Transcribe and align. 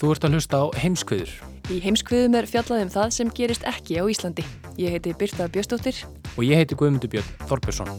Þú 0.00 0.14
ert 0.14 0.24
að 0.24 0.32
hlusta 0.38 0.58
á 0.64 0.66
heimskviður 0.80 1.32
Í 1.68 1.76
heimskviðum 1.84 2.38
er 2.38 2.46
fjallað 2.48 2.86
um 2.86 2.88
það 2.90 3.10
sem 3.12 3.28
gerist 3.36 3.66
ekki 3.68 4.00
á 4.00 4.04
Íslandi. 4.08 4.42
Ég 4.80 4.96
heiti 4.96 5.12
Birta 5.12 5.44
Bjöstóttir. 5.52 6.00
og 6.36 6.42
ég 6.42 6.56
heiti 6.56 6.74
Guðmundur 6.74 7.10
Björn 7.12 7.28
Þorbjörnsson. 7.46 7.90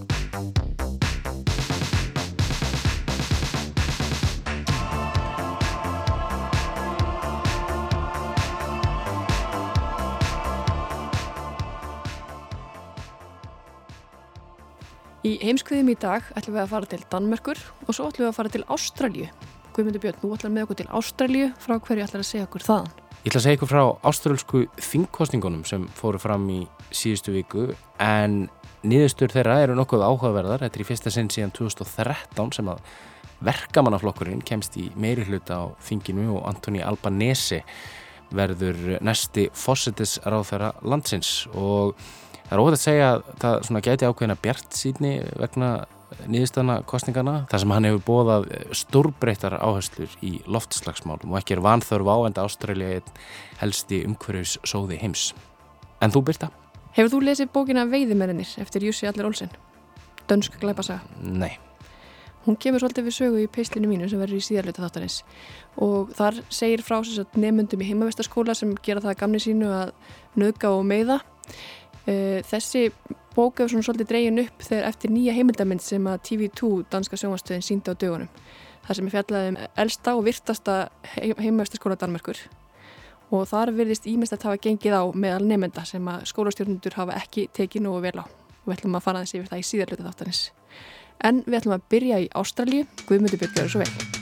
Í 15.21 15.37
heimskviðum 15.45 15.93
í 15.93 15.99
dag 16.01 16.25
ætlum 16.33 16.57
við 16.57 16.63
að 16.65 16.71
fara 16.73 16.91
til 16.91 17.03
Danmörkur 17.13 17.65
og 17.85 17.93
svo 17.93 18.09
ætlum 18.09 18.25
við 18.25 18.31
að 18.33 18.37
fara 18.41 18.49
til 18.57 18.65
Ástralju. 18.67 19.31
Guðmundur 19.71 20.01
Björn, 20.03 20.17
ætlum 20.19 20.51
við 20.51 20.55
með 20.55 20.65
okkur 20.65 20.77
til 20.81 20.89
Ástralju. 20.97 21.45
Frá 21.61 21.77
hverju 21.79 22.03
ætlar 22.03 22.23
að 22.23 22.27
segja 22.27 22.47
okkur 22.47 22.65
þaðan? 22.65 22.89
Ég 23.21 23.29
ætla 23.29 23.39
að 23.39 23.45
segja 23.45 23.57
ykkur 23.59 23.69
frá 23.69 23.83
ástralsku 24.09 24.59
þingkostningunum 24.81 25.61
sem 25.69 25.83
fóru 25.95 26.19
fram 26.19 26.47
í 26.49 26.59
síðustu 26.89 27.35
viku 27.35 27.67
en 28.01 28.47
niðurstur 28.81 29.31
þeirra 29.31 29.59
eru 29.61 29.77
nokkuð 29.77 30.03
áhugaverðar. 30.07 30.65
Þetta 30.65 30.79
er 30.79 30.83
í 30.83 30.87
fyrsta 30.89 31.13
sinn 31.13 31.29
síðan 31.31 31.53
2013 31.55 32.51
sem 32.57 32.71
að 32.73 32.81
verkamannaflokkurinn 33.45 34.41
kemst 34.45 34.75
í 34.81 34.87
meiri 34.99 35.27
hluta 35.29 35.61
á 35.61 35.65
þinginu 35.85 36.27
og 36.35 36.49
Antoni 36.49 36.81
Albanese 36.83 37.61
verður 38.35 38.97
næsti 39.05 39.47
fósittis 39.53 40.17
ráðfæra 40.25 40.73
landsins 40.81 41.45
og 41.53 41.95
það 42.49 42.53
er 42.57 42.63
óhægt 42.63 42.77
að 42.79 42.83
segja 42.83 43.09
að 43.13 43.65
það 43.69 43.81
gæti 43.87 44.09
ákveðina 44.09 44.41
bjart 44.43 44.77
síðni 44.77 45.13
vegna 45.39 45.71
niðurstana 46.29 46.81
kostningana 46.89 47.35
þar 47.51 47.63
sem 47.63 47.73
hann 47.75 47.87
hefur 47.89 48.03
bóðað 48.07 48.47
stórbreytar 48.77 49.55
áherslur 49.57 50.13
í 50.25 50.35
loftslagsmálum 50.45 51.33
og 51.33 51.39
ekki 51.41 51.57
er 51.57 51.63
vanþörf 51.65 52.11
á 52.11 52.17
enda 52.27 52.45
Ástralja 52.45 52.97
einn 52.97 53.17
helsti 53.61 54.03
umhverjus 54.07 54.57
sóði 54.67 54.99
heims. 55.01 55.31
En 56.01 56.13
þú 56.13 56.23
Birta? 56.29 56.51
Hefur 56.95 57.13
þú 57.15 57.25
lesið 57.25 57.51
bókina 57.55 57.87
Veiðimerinir 57.87 58.55
eftir 58.61 58.83
Jussi 58.87 59.07
Allir 59.07 59.29
Olsen? 59.29 59.51
Dönsk 60.27 60.57
glæpasaga. 60.59 61.01
Nei. 61.21 61.57
Hún 62.45 62.57
kemur 62.57 62.81
svolítið 62.81 63.05
við 63.05 63.15
sögu 63.15 63.41
í 63.43 63.49
peislinu 63.53 63.89
mínu 63.89 64.07
sem 64.09 64.19
verður 64.19 64.39
í 64.39 64.45
síðarleita 64.45 64.81
þáttarins 64.81 65.19
og 65.77 66.09
þar 66.17 66.39
segir 66.49 66.81
frá 66.81 66.97
þess 67.03 67.21
að 67.21 67.37
nefnundum 67.43 67.83
í 67.83 67.89
heimavistaskóla 67.91 68.55
sem 68.57 68.71
gera 68.81 69.03
það 69.03 69.13
að 69.13 69.19
gamni 69.19 69.41
sínu 69.43 69.69
að 69.69 69.91
nöðga 70.41 70.71
og 70.73 70.81
meiða. 70.89 71.19
Eh, 72.09 72.41
Þessi 72.49 72.87
bók 73.35 73.59
hefur 73.59 73.73
svona 73.73 73.87
svolítið 73.87 74.09
dregin 74.11 74.41
upp 74.43 74.65
þegar 74.65 74.87
eftir 74.89 75.13
nýja 75.13 75.35
heimildamind 75.35 75.83
sem 75.83 76.07
að 76.09 76.23
TV2 76.29 76.71
danska 76.91 77.19
sjónvastöðin 77.19 77.65
síndi 77.65 77.91
á 77.91 77.95
dögunum. 77.95 78.31
Það 78.85 78.97
sem 78.97 79.07
er 79.07 79.15
fjallað 79.15 79.49
um 79.51 79.59
elsta 79.83 80.15
og 80.17 80.25
virtasta 80.25 80.77
heimavistaskóla 81.15 81.99
Danmerkur 82.01 82.39
og 83.31 83.47
þar 83.47 83.71
virðist 83.77 84.07
ímest 84.11 84.35
að 84.35 84.49
hafa 84.49 84.61
gengið 84.65 84.97
á 84.97 85.03
meðal 85.15 85.45
nefnda 85.47 85.85
sem 85.87 86.07
að 86.11 86.25
skólastjórnundur 86.31 86.97
hafa 86.99 87.19
ekki 87.21 87.47
tekið 87.55 87.85
nógu 87.87 88.01
vel 88.07 88.17
á 88.19 88.25
og 88.25 88.65
við 88.65 88.77
ætlum 88.77 88.97
að 88.99 89.05
fara 89.07 89.23
þessi 89.23 89.39
yfir 89.39 89.53
það 89.53 89.61
í 89.61 89.69
síðarleita 89.69 90.07
þáttarins. 90.09 90.41
En 91.21 91.43
við 91.45 91.61
ætlum 91.61 91.77
að 91.77 91.87
byrja 91.93 92.23
í 92.25 92.33
Ástralju. 92.41 92.89
Guðmundur 93.07 93.41
Björn 93.41 93.55
gjör 93.61 93.71
svo 93.75 94.20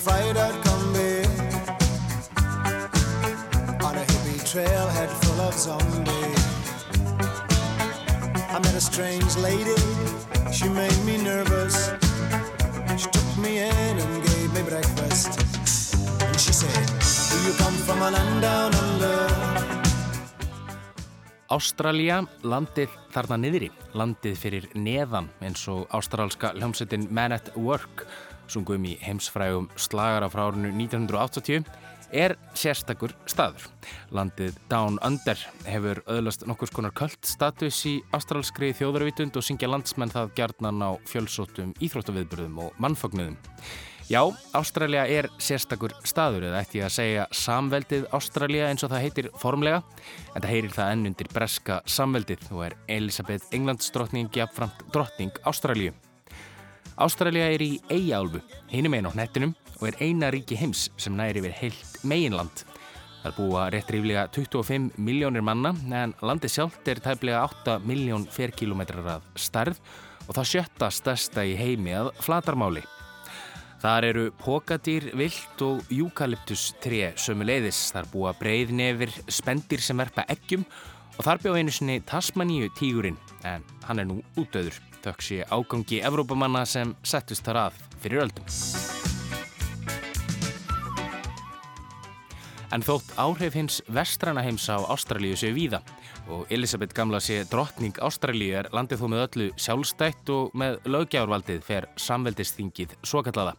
a 0.00 0.02
fried 0.02 0.36
out 0.36 0.54
combi 0.64 1.24
On 3.84 3.94
a 3.96 4.04
hippie 4.10 4.40
trailhead 4.50 5.10
full 5.22 5.40
of 5.40 5.54
zombies. 5.54 6.44
I 8.54 8.58
met 8.58 8.74
a 8.74 8.80
strange 8.80 9.36
lady, 9.36 9.80
she 10.52 10.68
made 10.68 11.00
me 11.04 11.16
nervous. 11.22 11.90
She 12.96 13.08
took 13.10 13.30
me 13.38 13.58
in 13.58 13.94
and 14.04 14.22
gave 14.28 14.52
me 14.54 14.62
breakfast. 14.62 15.30
And 16.26 16.38
she 16.38 16.52
said, 16.52 16.86
do 17.30 17.36
you 17.46 17.54
come 17.58 17.76
from 17.86 18.02
a 18.02 18.10
land 18.10 18.42
down 18.42 18.74
under? 18.74 19.18
Ástralja, 21.50 22.20
landið 22.46 22.92
þarna 23.10 23.36
niðri, 23.42 23.70
landið 23.98 24.36
fyrir 24.38 24.66
neðan 24.78 25.32
eins 25.42 25.64
og 25.68 25.88
ástralska 25.90 26.52
hljómsettin 26.54 27.08
Man 27.10 27.32
at 27.34 27.50
Work, 27.56 28.06
sungum 28.50 28.84
í 28.88 28.96
heimsfrægum 29.04 29.70
slagara 29.80 30.28
frá 30.32 30.48
árinu 30.48 30.72
1980, 30.74 31.64
er 32.10 32.34
sérstakur 32.58 33.14
staður. 33.30 33.68
Landið 34.14 34.56
Down 34.70 34.98
Under 35.06 35.38
hefur 35.66 36.02
öðlast 36.10 36.46
nokkurs 36.50 36.72
konar 36.74 36.94
kvöld 36.96 37.20
status 37.26 37.78
í 37.88 38.00
ástralskri 38.16 38.72
þjóðarvitund 38.76 39.38
og 39.38 39.46
syngja 39.46 39.70
landsmenn 39.70 40.12
það 40.12 40.34
gjarnan 40.40 40.82
á 40.82 40.90
fjölsótum 41.10 41.72
íþróttaviðburðum 41.78 42.58
og 42.66 42.82
mannfagnuðum. 42.82 43.38
Já, 44.10 44.24
Ástralja 44.58 45.04
er 45.06 45.28
sérstakur 45.38 45.92
staður 46.02 46.48
eða 46.48 46.64
ætti 46.64 46.80
ég 46.80 46.88
að 46.88 46.96
segja 46.96 47.26
samveldið 47.30 48.08
Ástralja 48.18 48.66
eins 48.66 48.82
og 48.82 48.90
það 48.90 49.04
heitir 49.04 49.30
formlega 49.38 49.84
en 50.34 50.42
það 50.42 50.50
heyrir 50.50 50.74
það 50.74 50.92
enn 50.96 51.10
undir 51.12 51.30
breska 51.30 51.78
samveldið 51.86 52.46
og 52.50 52.66
er 52.66 52.78
Elisabeth 52.98 53.54
Englands 53.54 53.94
drottning 53.94 54.34
jafnframt 54.34 54.88
drottning 54.90 55.38
Ástralju. 55.46 55.94
Ástralja 57.00 57.46
er 57.48 57.62
í 57.64 57.78
Eyjálfu, 57.88 58.42
hinum 58.68 58.92
einn 58.92 59.06
á 59.08 59.12
hnettinum 59.14 59.54
og 59.78 59.86
er 59.88 59.96
eina 60.04 60.28
ríki 60.28 60.58
heims 60.60 60.90
sem 61.00 61.14
næri 61.16 61.40
yfir 61.40 61.54
heilt 61.56 61.94
meginland. 62.04 62.64
Það 63.22 63.36
búa 63.38 63.62
rétt 63.72 63.88
ríflega 63.92 64.26
25 64.32 64.98
miljónir 65.00 65.44
manna 65.44 65.72
en 65.96 66.12
landið 66.20 66.52
sjálft 66.52 66.90
er 66.92 67.00
tæplega 67.00 67.40
8 67.46 67.78
miljón 67.88 68.26
ferkilometrar 68.28 69.08
að 69.14 69.24
starð 69.40 69.80
og 70.26 70.36
það 70.36 70.50
sjötta 70.52 70.90
stærsta 70.92 71.46
í 71.48 71.56
heimi 71.56 71.96
að 71.96 72.12
flatarmáli. 72.20 72.84
Þar 73.80 74.08
eru 74.10 74.26
pokadýr, 74.36 75.08
vilt 75.16 75.64
og 75.64 75.88
júkaliptus 75.88 76.74
tré 76.84 77.14
sömu 77.16 77.48
leiðis. 77.48 77.86
Þar 77.96 78.12
búa 78.12 78.34
breiðnefir, 78.36 79.16
spendir 79.32 79.80
sem 79.80 79.96
verpa 79.96 80.28
eggjum 80.28 80.68
og 81.16 81.24
þar 81.24 81.40
bjá 81.40 81.56
einu 81.56 81.72
sinni 81.72 82.02
Tasmaníu 82.04 82.68
tígurinn 82.76 83.16
en 83.48 83.64
hann 83.88 84.04
er 84.04 84.12
nú 84.12 84.20
útöður. 84.36 84.89
Þökk 85.00 85.22
sé 85.24 85.44
ágangi 85.48 86.02
Evrópamanna 86.04 86.66
sem 86.68 86.92
settust 87.02 87.46
þar 87.46 87.58
að 87.66 87.78
fyrir 88.02 88.24
öldum. 88.26 88.44
En 92.70 92.84
þótt 92.86 93.14
áhrif 93.18 93.56
hins 93.56 93.80
vestræna 93.90 94.44
heims 94.46 94.68
á 94.70 94.78
Ástralíu 94.92 95.34
séu 95.40 95.56
víða 95.56 95.80
og 96.30 96.52
Elisabeth 96.52 96.94
gamla 96.94 97.18
sé 97.18 97.40
drottning 97.50 97.96
Ástralíu 97.98 98.54
er 98.60 98.68
landið 98.76 99.00
þó 99.00 99.06
með 99.10 99.24
öllu 99.24 99.48
sjálfstætt 99.58 100.30
og 100.30 100.54
með 100.54 100.78
löggjárvaldið 100.86 101.64
fer 101.66 101.88
samveldisþingið 101.98 102.94
svo 103.02 103.24
kallaða. 103.26 103.56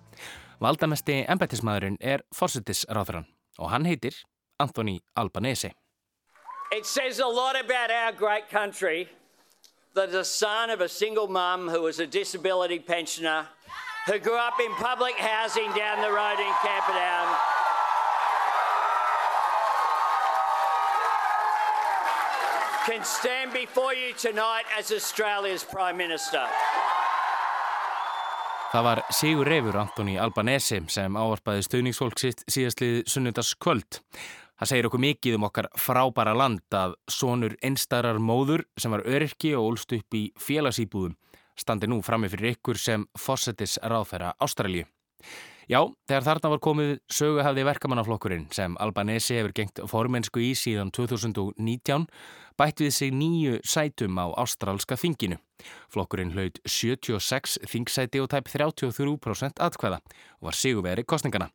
Valdamesti 0.61 1.23
embættismæðurinn 1.25 1.97
er 1.99 2.23
fórsettisráþurann 2.37 3.27
og 3.59 3.73
hann 3.73 3.89
heitir 3.89 4.15
Anthony 4.61 5.01
Albanese. 5.17 5.73
It 6.71 6.85
says 6.85 7.19
a 7.19 7.27
lot 7.27 7.57
about 7.59 7.91
our 7.91 8.13
great 8.13 8.47
country 8.47 9.09
that 9.93 10.11
the 10.11 10.23
son 10.23 10.69
of 10.69 10.81
a 10.81 10.87
single 10.87 11.27
mum 11.27 11.67
who 11.67 11.81
was 11.81 11.99
a 11.99 12.07
disability 12.07 12.79
pensioner 12.79 13.45
who 14.05 14.17
grew 14.19 14.37
up 14.37 14.59
in 14.59 14.71
public 14.75 15.15
housing 15.15 15.69
down 15.73 16.01
the 16.01 16.11
road 16.11 16.39
in 16.39 16.53
Camperdown 16.63 17.27
can 22.85 23.03
stand 23.03 23.53
before 23.53 23.93
you 23.93 24.13
tonight 24.13 24.63
as 24.77 24.91
Australia's 24.91 25.63
Prime 25.63 25.97
Minister. 25.97 26.47
Það 28.71 28.83
var 28.83 29.01
Sigur 29.11 29.45
Reifur 29.45 29.75
Antoni 29.75 30.15
Albanesi 30.17 30.79
sem 30.87 31.17
ávarpaði 31.19 31.65
stöðningsfólk 31.67 32.21
sitt 32.23 32.45
síðastlið 32.47 33.01
sunnundas 33.11 33.51
kvöld. 33.59 33.99
Það 34.61 34.69
segir 34.69 34.87
okkur 34.87 35.01
mikið 35.01 35.35
um 35.39 35.47
okkar 35.47 35.67
frábæra 35.73 36.35
land 36.37 36.75
að 36.77 36.93
sonur 37.09 37.55
einstarar 37.65 38.19
móður 38.21 38.61
sem 38.77 38.93
var 38.93 39.01
öryrki 39.09 39.55
og 39.57 39.71
ólst 39.71 39.95
upp 39.97 40.13
í 40.13 40.27
félagsýbúðum 40.37 41.17
standi 41.61 41.89
nú 41.89 42.01
frammi 42.05 42.29
fyrir 42.31 42.55
ykkur 42.55 42.79
sem 42.79 43.05
fossetis 43.19 43.77
ráðfæra 43.81 44.33
Ástralju. 44.41 44.85
Já, 45.69 45.85
þegar 46.09 46.25
þarna 46.25 46.49
var 46.51 46.61
komið 46.65 46.89
söguhafði 47.13 47.63
verkamannaflokkurinn 47.67 48.47
sem 48.51 48.73
Albanesi 48.81 49.37
hefur 49.37 49.53
gengt 49.55 49.79
formensku 49.87 50.41
í 50.43 50.51
síðan 50.57 50.91
2019 50.91 52.07
bætt 52.59 52.83
við 52.83 52.91
sig 52.97 53.13
nýju 53.15 53.61
sætum 53.63 54.19
á 54.19 54.29
ástrálska 54.41 54.97
þinginu. 54.99 55.39
Flokkurinn 55.93 56.33
hlaut 56.35 56.59
76 56.65 57.61
þingsæti 57.71 58.19
og 58.19 58.29
tæp 58.33 58.51
33% 58.51 59.63
atkvæða 59.63 60.01
og 60.01 60.49
var 60.49 60.59
sigurveri 60.59 61.07
kostningana. 61.07 61.51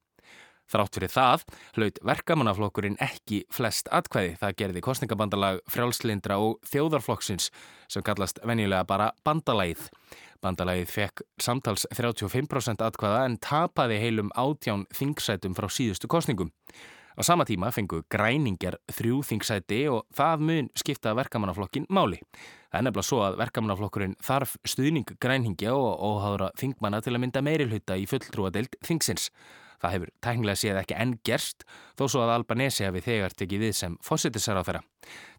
Þrátt 0.66 0.98
fyrir 0.98 1.12
það 1.12 1.44
hlaut 1.76 2.00
verkamannaflokkurinn 2.10 2.98
ekki 3.02 3.44
flest 3.54 3.90
atkvæði. 3.94 4.34
Það 4.40 4.56
gerði 4.62 4.82
kostningabandalag 4.82 5.60
frjálslindra 5.70 6.40
og 6.42 6.58
þjóðarflokksins 6.66 7.52
sem 7.92 8.04
kallast 8.06 8.42
venjulega 8.42 8.82
bara 8.88 9.12
bandalæð. 9.26 9.86
Bandalagið 10.42 10.90
fekk 10.90 11.22
samtals 11.40 11.86
35% 11.94 12.82
atkvæða 12.84 13.22
en 13.28 13.38
tapaði 13.42 14.00
heilum 14.02 14.34
átján 14.34 14.84
þingsætum 14.94 15.54
frá 15.56 15.70
síðustu 15.70 16.10
kostningum. 16.10 16.50
Á 17.16 17.24
sama 17.24 17.46
tíma 17.48 17.70
fengu 17.72 18.02
græningar 18.12 18.74
þrjú 18.92 19.22
þingsæti 19.24 19.78
og 19.88 20.02
það 20.12 20.42
mun 20.50 20.66
skipta 20.76 21.14
verkamannaflokkin 21.16 21.86
máli. 21.88 22.18
Það 22.68 22.76
er 22.76 22.84
nefnilega 22.84 23.08
svo 23.08 23.20
að 23.24 23.38
verkamannaflokkurinn 23.40 24.18
þarf 24.20 24.58
stuðning 24.68 25.14
græningja 25.22 25.72
og 25.72 26.02
óháðra 26.04 26.50
þingmanna 26.60 27.00
til 27.00 27.14
að 27.14 27.22
mynda 27.22 27.44
meirilhauta 27.46 27.96
í 27.96 28.04
fulltrúadeild 28.10 28.76
þingsins. 28.84 29.30
Það 29.82 29.94
hefur 29.94 30.12
tæknilega 30.24 30.60
séð 30.60 30.80
ekki 30.80 30.96
enn 31.02 31.14
gerst 31.26 31.66
þó 31.98 32.06
svo 32.06 32.24
að 32.24 32.34
Albanesi 32.36 32.86
hefði 32.86 33.04
þegar 33.06 33.36
tekið 33.40 33.64
við 33.66 33.76
sem 33.80 33.96
fósittisar 34.04 34.60
á 34.60 34.66
þeirra. 34.66 34.82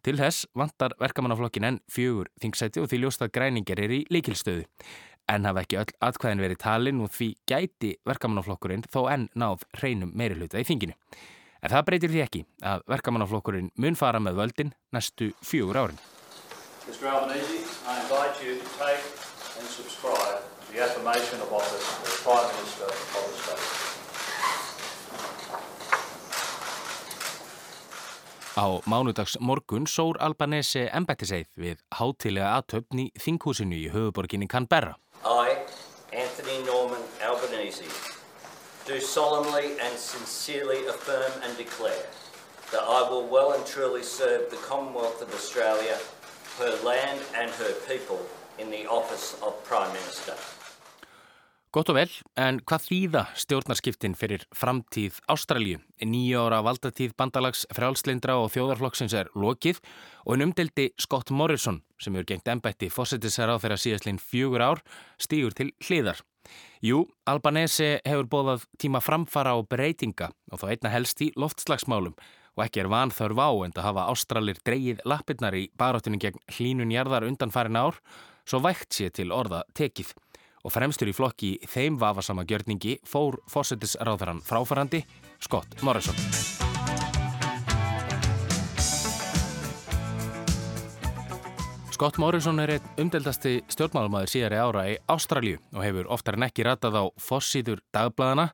Til 0.06 0.16
þess 0.20 0.48
vantar 0.58 0.94
verkamannaflokkin 1.00 1.68
enn 1.68 1.80
fjögur 1.90 2.30
þingsæti 2.42 2.82
og 2.82 2.90
því 2.90 3.02
ljóstað 3.04 3.32
græningar 3.34 3.82
er 3.82 3.96
í 3.98 4.04
leikilstöðu. 4.12 4.68
En 5.28 5.44
hafa 5.44 5.64
ekki 5.64 5.76
öll 5.76 5.90
atkvæðin 6.08 6.40
verið 6.40 6.62
talin 6.62 7.02
og 7.04 7.10
því 7.12 7.32
gæti 7.50 7.96
verkamannaflokkurinn 8.08 8.86
þó 8.88 9.02
enn 9.12 9.26
náð 9.36 9.66
hreinum 9.76 10.14
meiri 10.16 10.38
hluta 10.38 10.62
í 10.62 10.64
þinginu. 10.64 10.94
En 11.58 11.72
það 11.74 11.84
breytir 11.88 12.12
því 12.14 12.22
ekki 12.24 12.44
að 12.70 12.84
verkamannaflokkurinn 12.94 13.72
mun 13.82 13.98
fara 13.98 14.22
með 14.22 14.38
völdin 14.40 14.72
næstu 14.94 15.32
fjögur 15.44 15.80
árin. 15.82 16.00
Mr. 16.88 17.10
Albanese, 17.12 17.58
I 17.84 18.00
invite 18.00 18.40
you 18.40 18.56
to 18.56 18.68
take 18.78 19.04
and 19.58 19.66
subscribe 19.68 20.40
the 20.72 20.80
affirmation 20.80 21.40
of 21.42 21.52
office 21.52 21.84
as 22.06 22.22
Prime 22.22 22.48
Minister 22.56 22.88
of 22.88 23.28
the 23.28 23.36
State. 23.42 23.87
Á 28.58 28.82
mánudags 28.90 29.36
morgun 29.38 29.84
sór 29.86 30.16
Albanese 30.18 30.88
embættiseið 30.90 31.46
við 31.62 31.82
hátilega 31.94 32.56
aðtöfn 32.58 33.02
í 33.04 33.06
þinghúsinu 33.14 33.76
í 33.78 33.84
höfuborginni 33.92 34.48
Canberra. 34.50 34.96
I, 35.22 35.62
Anthony 36.10 36.64
Norman 36.66 37.04
Albanese, 37.22 37.86
do 38.82 38.98
solemnly 38.98 39.78
and 39.78 39.94
sincerely 39.94 40.82
affirm 40.90 41.30
and 41.46 41.54
declare 41.56 42.10
that 42.74 42.82
I 42.82 43.06
will 43.06 43.30
well 43.30 43.54
and 43.54 43.64
truly 43.64 44.02
serve 44.02 44.50
the 44.50 44.58
Commonwealth 44.66 45.22
of 45.22 45.30
Australia, 45.38 45.94
her 46.58 46.74
land 46.82 47.22
and 47.38 47.52
her 47.62 47.72
people 47.86 48.18
in 48.58 48.74
the 48.74 48.90
office 48.90 49.38
of 49.38 49.54
Prime 49.70 49.92
Minister. 49.92 50.34
Gott 51.68 51.90
og 51.92 51.98
vel, 51.98 52.12
en 52.40 52.62
hvað 52.64 52.84
þýða 52.86 53.22
stjórnarskiptin 53.36 54.14
fyrir 54.16 54.46
framtíð 54.56 55.18
Ástralju? 55.28 55.82
Nýja 56.00 56.46
ára 56.46 56.62
valdatíð 56.64 57.12
bandalags 57.20 57.66
frjálslindra 57.76 58.38
og 58.40 58.54
þjóðarflokksins 58.54 59.12
er 59.12 59.28
lokið 59.36 59.82
og 60.24 60.38
en 60.38 60.46
umdeldi 60.46 60.86
Scott 60.96 61.28
Morrison, 61.28 61.82
sem 62.00 62.16
eru 62.16 62.24
gengt 62.30 62.48
ennbætti 62.48 62.88
fósettisar 62.88 63.52
á 63.52 63.60
þeirra 63.60 63.76
síðastlinn 63.82 64.16
fjögur 64.16 64.64
ár, 64.64 64.80
stýgur 65.20 65.52
til 65.58 65.74
hliðar. 65.84 66.22
Jú, 66.80 67.02
Albanese 67.28 67.98
hefur 68.00 68.30
bóðað 68.32 68.64
tíma 68.80 69.02
framfara 69.04 69.52
og 69.60 69.68
breytinga 69.68 70.30
og 70.48 70.62
þá 70.62 70.66
einna 70.70 70.94
helst 70.94 71.20
í 71.20 71.28
loftslagsmálum 71.36 72.16
og 72.56 72.64
ekki 72.64 72.80
er 72.80 72.88
vanþörf 72.88 73.42
á 73.44 73.50
en 73.66 73.76
að 73.76 73.84
hafa 73.90 74.06
Ástralir 74.14 74.62
dreyið 74.64 75.04
lappirnar 75.04 75.52
í 75.52 75.66
baráttinu 75.76 76.16
gegn 76.16 76.40
hlínunjarðar 76.48 77.28
undan 77.28 77.52
farin 77.52 77.76
ár, 77.76 78.00
svo 78.48 78.62
vægt 78.64 78.96
sé 78.96 79.12
til 79.12 79.36
orða 79.36 79.66
tekið 79.76 80.16
og 80.68 80.74
fremstur 80.74 81.08
í 81.08 81.16
flokki 81.16 81.54
þeim 81.64 81.96
vafasama 81.96 82.44
gjörningi 82.44 82.98
fór 83.08 83.38
fórsetisráðarann 83.48 84.42
fráfarandi 84.44 85.00
Scott 85.40 85.80
Morrison. 85.80 86.16
Scott 91.94 92.18
Morrison 92.20 92.60
er 92.62 92.74
einn 92.76 92.90
umdeldasti 93.00 93.62
stjórnmálumæður 93.72 94.30
síðari 94.30 94.58
ára 94.60 94.82
í 94.92 94.98
Ástralju 95.10 95.56
og 95.72 95.80
hefur 95.82 96.10
oftar 96.14 96.36
en 96.36 96.44
ekki 96.46 96.66
ratað 96.68 97.00
á 97.00 97.04
fossíður 97.16 97.80
dagbladana 97.94 98.50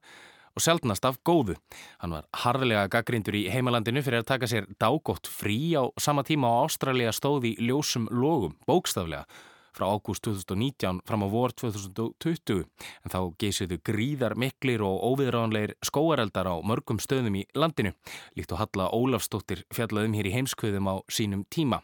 og 0.55 0.63
sjálfnast 0.63 1.05
af 1.11 1.19
góðu. 1.27 1.59
Hann 1.99 2.15
var 2.15 2.29
harðilega 2.45 2.87
gaggrindur 2.95 3.37
í 3.37 3.49
heimalandinu 3.51 4.05
fyrir 4.07 4.23
að 4.23 4.31
taka 4.31 4.49
sér 4.49 4.71
dágótt 4.79 5.27
frí 5.27 5.75
á 5.75 5.91
sama 5.99 6.23
tíma 6.23 6.47
á 6.47 6.71
Ástralja 6.71 7.13
stóði 7.13 7.57
ljósum 7.59 8.07
logum, 8.15 8.55
bókstaflega 8.71 9.27
frá 9.75 9.89
ágúst 9.91 10.25
2019 10.27 11.03
fram 11.07 11.25
á 11.27 11.29
vor 11.29 11.53
2020 11.53 12.65
en 12.65 13.15
þá 13.15 13.21
geysiðu 13.41 13.81
gríðar 13.85 14.37
miklir 14.39 14.85
og 14.87 15.03
óviðránleir 15.13 15.75
skóareldar 15.85 16.49
á 16.51 16.55
mörgum 16.63 17.03
stöðum 17.03 17.41
í 17.43 17.47
landinu 17.55 17.95
líkt 18.39 18.55
og 18.55 18.63
Halla 18.63 18.91
Ólafstóttir 18.95 19.67
fjallaðum 19.75 20.15
hér 20.19 20.31
í 20.31 20.37
heimskvöðum 20.39 20.91
á 20.91 20.95
sínum 21.11 21.45
tíma. 21.51 21.83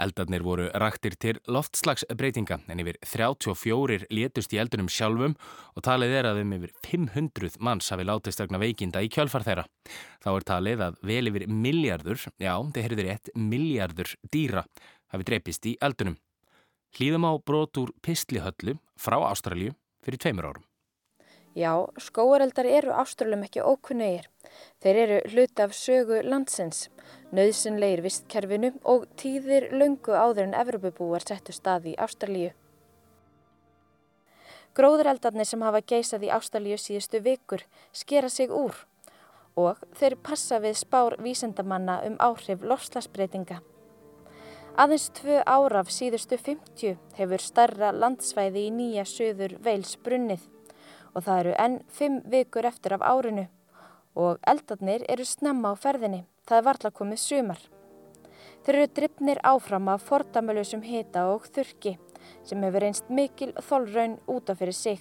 Eldarnir 0.00 0.44
voru 0.44 0.66
raktir 0.80 1.16
til 1.20 1.38
loftslagsbreytinga 1.50 2.60
en 2.70 2.82
yfir 2.82 2.98
34 3.06 4.08
létust 4.12 4.54
í 4.54 4.60
eldunum 4.62 4.90
sjálfum 4.92 5.36
og 5.74 5.86
talið 5.86 6.16
er 6.20 6.28
að 6.30 6.42
um 6.42 6.54
yfir 6.58 6.74
500 6.86 7.58
manns 7.64 7.90
hafi 7.94 8.06
látist 8.06 8.42
vegna 8.42 8.60
veikinda 8.62 9.02
í 9.04 9.10
kjölfar 9.12 9.46
þeirra. 9.46 9.66
Þá 10.24 10.30
er 10.34 10.48
talið 10.50 10.84
að 10.88 11.00
vel 11.12 11.24
yfir 11.30 11.46
miljardur, 11.48 12.20
já, 12.36 12.54
þeir 12.74 12.86
heyrður 12.88 13.10
rétt, 13.10 13.32
miljardur 13.34 14.14
dýra 14.30 14.66
hafi 15.14 15.28
dreipist 15.30 15.70
í 15.70 15.76
eldunum. 15.84 16.18
Hlýðum 16.94 17.26
á 17.26 17.32
brot 17.42 17.74
úr 17.80 17.90
Pistlihöllu 18.06 18.76
frá 18.94 19.16
Ástralju 19.26 19.72
fyrir 20.04 20.20
tveimur 20.22 20.46
árum. 20.46 20.66
Já, 21.54 21.86
skóareldar 21.98 22.66
eru 22.66 22.94
Ástralum 22.94 23.42
ekki 23.46 23.62
ókunnegir. 23.62 24.28
Þeir 24.82 25.00
eru 25.02 25.18
hlut 25.32 25.60
af 25.62 25.74
sögu 25.74 26.20
landsins, 26.26 26.88
nöðsynleir 27.34 28.02
vistkerfinu 28.02 28.72
og 28.82 29.08
tíðir 29.18 29.68
löngu 29.74 30.14
áður 30.14 30.48
en 30.48 30.56
Evropabúar 30.58 31.26
settu 31.26 31.54
stað 31.54 31.90
í 31.90 31.96
Ástralju. 31.98 32.54
Gróðureldarnir 34.74 35.46
sem 35.46 35.62
hafa 35.62 35.82
geisað 35.82 36.26
í 36.26 36.32
Ástralju 36.34 36.78
síðustu 36.78 37.22
vikur 37.22 37.66
skera 37.90 38.30
sig 38.30 38.50
úr 38.50 38.74
og 39.54 39.82
þeir 39.98 40.18
passa 40.22 40.58
við 40.62 40.78
spár 40.78 41.14
vísendamanna 41.22 42.00
um 42.06 42.18
áhrif 42.18 42.62
lofslagsbreytinga. 42.62 43.62
Aðeins 44.74 45.04
tvö 45.14 45.36
ára 45.46 45.84
af 45.84 45.90
síðustu 45.94 46.34
50 46.34 46.96
hefur 47.14 47.42
starra 47.42 47.92
landsvæði 47.94 48.64
í 48.66 48.72
nýja 48.74 49.04
söður 49.06 49.52
veils 49.62 49.92
brunnið 50.02 50.48
og 51.14 51.22
það 51.22 51.38
eru 51.42 51.52
enn 51.64 51.76
fimm 51.94 52.16
vikur 52.32 52.66
eftir 52.66 52.96
af 52.96 53.04
árinu 53.06 53.44
og 54.18 54.42
eldarnir 54.50 55.04
eru 55.06 55.22
snemma 55.30 55.70
á 55.70 55.74
ferðinni, 55.78 56.24
það 56.42 56.58
er 56.58 56.66
varla 56.66 56.90
komið 56.90 57.22
sumar. 57.22 57.62
Þeir 58.66 58.80
eru 58.80 58.90
drifnir 58.98 59.42
áfram 59.46 59.92
af 59.94 60.08
fordamölusum 60.10 60.82
hita 60.82 61.28
og 61.30 61.46
þurki 61.54 61.94
sem 62.42 62.66
hefur 62.66 62.88
einst 62.88 63.06
mikil 63.14 63.52
þólraun 63.54 64.18
útaf 64.26 64.58
fyrir 64.58 64.74
sig. 64.74 64.98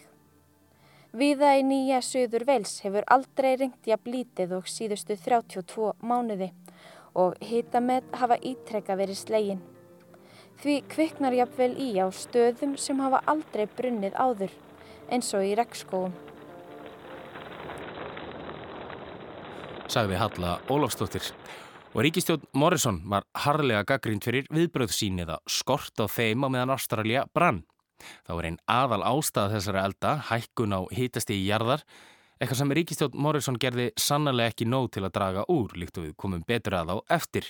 Viða 1.17 1.55
í 1.57 1.65
nýja 1.65 2.03
söður 2.05 2.45
veils 2.45 2.79
hefur 2.85 3.09
aldrei 3.09 3.55
ringt 3.57 3.89
í 3.89 3.97
að 3.97 4.05
blítið 4.05 4.53
og 4.59 4.69
síðustu 4.69 5.17
32 5.17 5.95
mánuði 6.05 6.53
og 7.13 7.37
hitamet 7.41 8.05
hafa 8.17 8.37
ítrekka 8.41 8.97
verið 8.97 9.19
slegin. 9.19 9.63
Því 10.61 10.75
kviknar 10.91 11.35
jafnvel 11.35 11.73
í 11.81 11.89
á 11.97 12.07
stöðum 12.13 12.77
sem 12.79 12.99
hafa 13.01 13.23
aldrei 13.29 13.65
brunnið 13.67 14.15
áður, 14.15 14.53
eins 15.09 15.33
og 15.35 15.45
í 15.45 15.55
regnskóum. 15.57 16.13
Sagði 19.91 20.17
Halla 20.17 20.57
Ólafsdóttir. 20.71 21.25
Og 21.93 22.01
Ríkistjón 22.01 22.41
Morrison 22.57 23.03
var 23.05 23.27
harlega 23.37 23.83
gaggrínt 23.85 24.25
fyrir 24.25 24.47
viðbröð 24.49 24.95
síniða 24.95 25.37
skort 25.45 25.99
á 26.01 26.09
þeim 26.09 26.41
á 26.41 26.49
meðan 26.49 26.73
Ástralja 26.73 27.27
brann. 27.29 27.61
Þá 28.25 28.31
er 28.33 28.47
einn 28.49 28.57
aðal 28.65 29.03
ástæða 29.05 29.51
þessara 29.53 29.83
elda, 29.87 30.13
hækkun 30.31 30.73
á 30.73 30.81
hítasti 30.89 31.37
í 31.37 31.45
jarðar, 31.45 31.83
Eitthvað 32.41 32.59
sem 32.59 32.73
Ríkistjón 32.77 33.17
Morrison 33.23 33.57
gerði 33.61 33.91
sannlega 33.99 34.53
ekki 34.53 34.65
nóg 34.69 34.89
til 34.93 35.03
að 35.05 35.13
draga 35.17 35.43
úr, 35.53 35.75
líkt 35.77 35.99
og 35.99 36.07
við 36.07 36.15
komum 36.19 36.41
betur 36.47 36.79
að 36.79 36.95
á 36.95 36.97
eftir. 37.19 37.49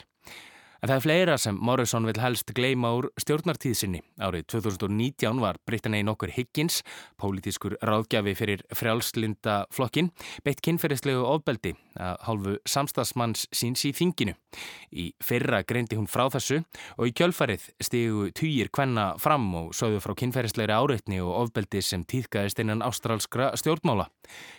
En 0.83 0.89
það 0.91 0.97
er 0.97 1.03
fleira 1.05 1.35
sem 1.39 1.55
Morrison 1.63 2.03
vil 2.03 2.17
helst 2.19 2.49
gleima 2.51 2.89
úr 2.97 3.05
stjórnartíðsynni. 3.23 4.01
Árið 4.19 4.49
2019 4.51 5.37
var 5.39 5.55
Britannia 5.63 6.03
nokkur 6.03 6.33
Higgins, 6.35 6.81
pólitískur 7.15 7.77
ráðgjafi 7.79 8.33
fyrir 8.35 8.63
frjálslinda 8.75 9.61
flokkin, 9.71 10.09
beitt 10.43 10.59
kynferðislegu 10.65 11.21
ofbeldi 11.23 11.71
að 11.95 12.17
hálfu 12.27 12.55
samstagsmanns 12.67 13.45
síns 13.55 13.85
í 13.87 13.93
þinginu. 13.95 14.33
Í 14.91 15.05
fyrra 15.23 15.61
greindi 15.63 15.95
hún 15.95 16.09
frá 16.11 16.25
þessu 16.33 16.59
og 16.97 17.07
í 17.07 17.13
kjölfarið 17.15 17.69
stegu 17.79 18.25
týjir 18.35 18.67
kvenna 18.75 19.13
fram 19.23 19.45
og 19.61 19.69
sögðu 19.77 20.01
frá 20.03 20.11
kynferðislegri 20.19 20.75
áreitni 20.75 21.21
og 21.23 21.45
ofbeldi 21.45 21.79
sem 21.79 22.03
týðkaðist 22.03 22.59
innan 22.59 22.83
ástrálskra 22.83 23.53
stjórnmála. 23.61 24.09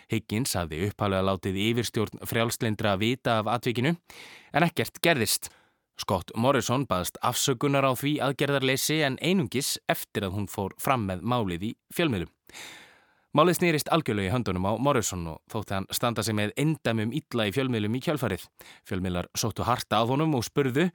Higgins 0.09 0.57
hafði 0.57 0.87
upphálega 0.87 1.29
látið 1.29 1.61
yfirstjórn 1.67 2.25
frjálslindra 2.25 2.95
vita 2.97 3.37
af 3.43 3.53
atvikinu 3.59 3.93
en 4.55 4.67
ekkert 4.71 4.97
gerðist. 5.05 5.51
Scott 5.99 6.31
Morrison 6.35 6.83
baðst 6.89 7.19
afsökunar 7.23 7.85
á 7.87 7.95
því 7.95 8.17
aðgerðarleysi 8.25 8.99
en 9.07 9.15
einungis 9.23 9.75
eftir 9.91 10.27
að 10.27 10.35
hún 10.35 10.49
fór 10.51 10.75
fram 10.81 11.05
með 11.07 11.23
málið 11.23 11.69
í 11.69 11.75
fjölmiðlum. 11.95 12.31
Málið 13.35 13.57
snýrist 13.59 13.89
algjörlega 13.91 14.29
í 14.29 14.33
höndunum 14.33 14.67
á 14.67 14.79
Morrison 14.79 15.25
og 15.27 15.41
þótti 15.51 15.75
hann 15.75 15.87
standa 15.91 16.23
sig 16.23 16.35
með 16.37 16.53
endamum 16.59 17.11
illa 17.15 17.47
í 17.49 17.53
fjölmiðlum 17.55 17.97
í 17.97 18.01
kjölfarið. 18.05 18.45
Fjölmiðlar 18.87 19.27
sóttu 19.35 19.67
harta 19.67 19.99
á 19.99 20.07
honum 20.07 20.37
og 20.39 20.45
spurðu 20.47 20.89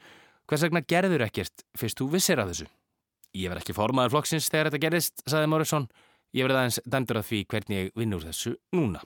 hvers 0.49 0.65
vegna 0.65 0.81
gerður 0.81 1.27
ekkert 1.27 1.65
fyrst 1.77 2.01
þú 2.01 2.09
vissir 2.15 2.41
af 2.41 2.49
þessu. 2.49 2.69
Ég 3.37 3.53
verð 3.53 3.63
ekki 3.65 3.77
formaður 3.77 4.17
flokksins 4.17 4.49
þegar 4.49 4.71
þetta 4.71 4.83
gerist, 4.87 5.23
saði 5.29 5.53
Morrison. 5.53 5.87
Ég 6.33 6.49
verð 6.49 6.63
aðeins 6.63 6.81
dæmdur 6.89 7.21
af 7.21 7.29
því 7.29 7.45
hvernig 7.53 7.77
ég 7.77 7.93
vinn 8.01 8.17
úr 8.17 8.25
þessu 8.25 8.57
núna. 8.73 9.05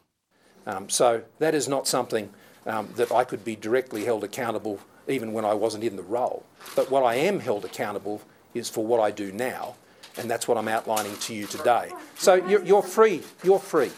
Um, 0.67 0.89
so 0.89 1.23
that 1.39 1.55
is 1.55 1.69
not 1.69 1.87
something 1.87 2.31
um, 2.67 2.89
that 2.97 3.13
I 3.13 3.25
could 3.25 3.45
be 3.45 3.55
directly 3.55 4.05
held 4.05 4.25
accountable 4.25 4.79
for 4.79 4.94
even 5.09 5.33
when 5.33 5.45
I 5.45 5.55
wasn't 5.55 5.85
in 5.85 5.97
the 5.97 6.03
role. 6.03 6.45
But 6.77 6.91
what 6.91 7.03
I 7.03 7.15
am 7.15 7.41
held 7.41 7.65
accountable 7.65 8.21
is 8.55 8.71
for 8.71 8.85
what 8.85 9.01
I 9.01 9.11
do 9.11 9.33
now, 9.33 9.75
and 10.19 10.31
that's 10.31 10.47
what 10.49 10.57
I'm 10.57 10.69
outlining 10.69 11.17
to 11.27 11.35
you 11.35 11.47
today. 11.47 11.91
So 12.17 12.35
you're, 12.35 12.65
you're 12.65 12.83
free, 12.83 13.23
you're 13.43 13.59
free 13.59 13.93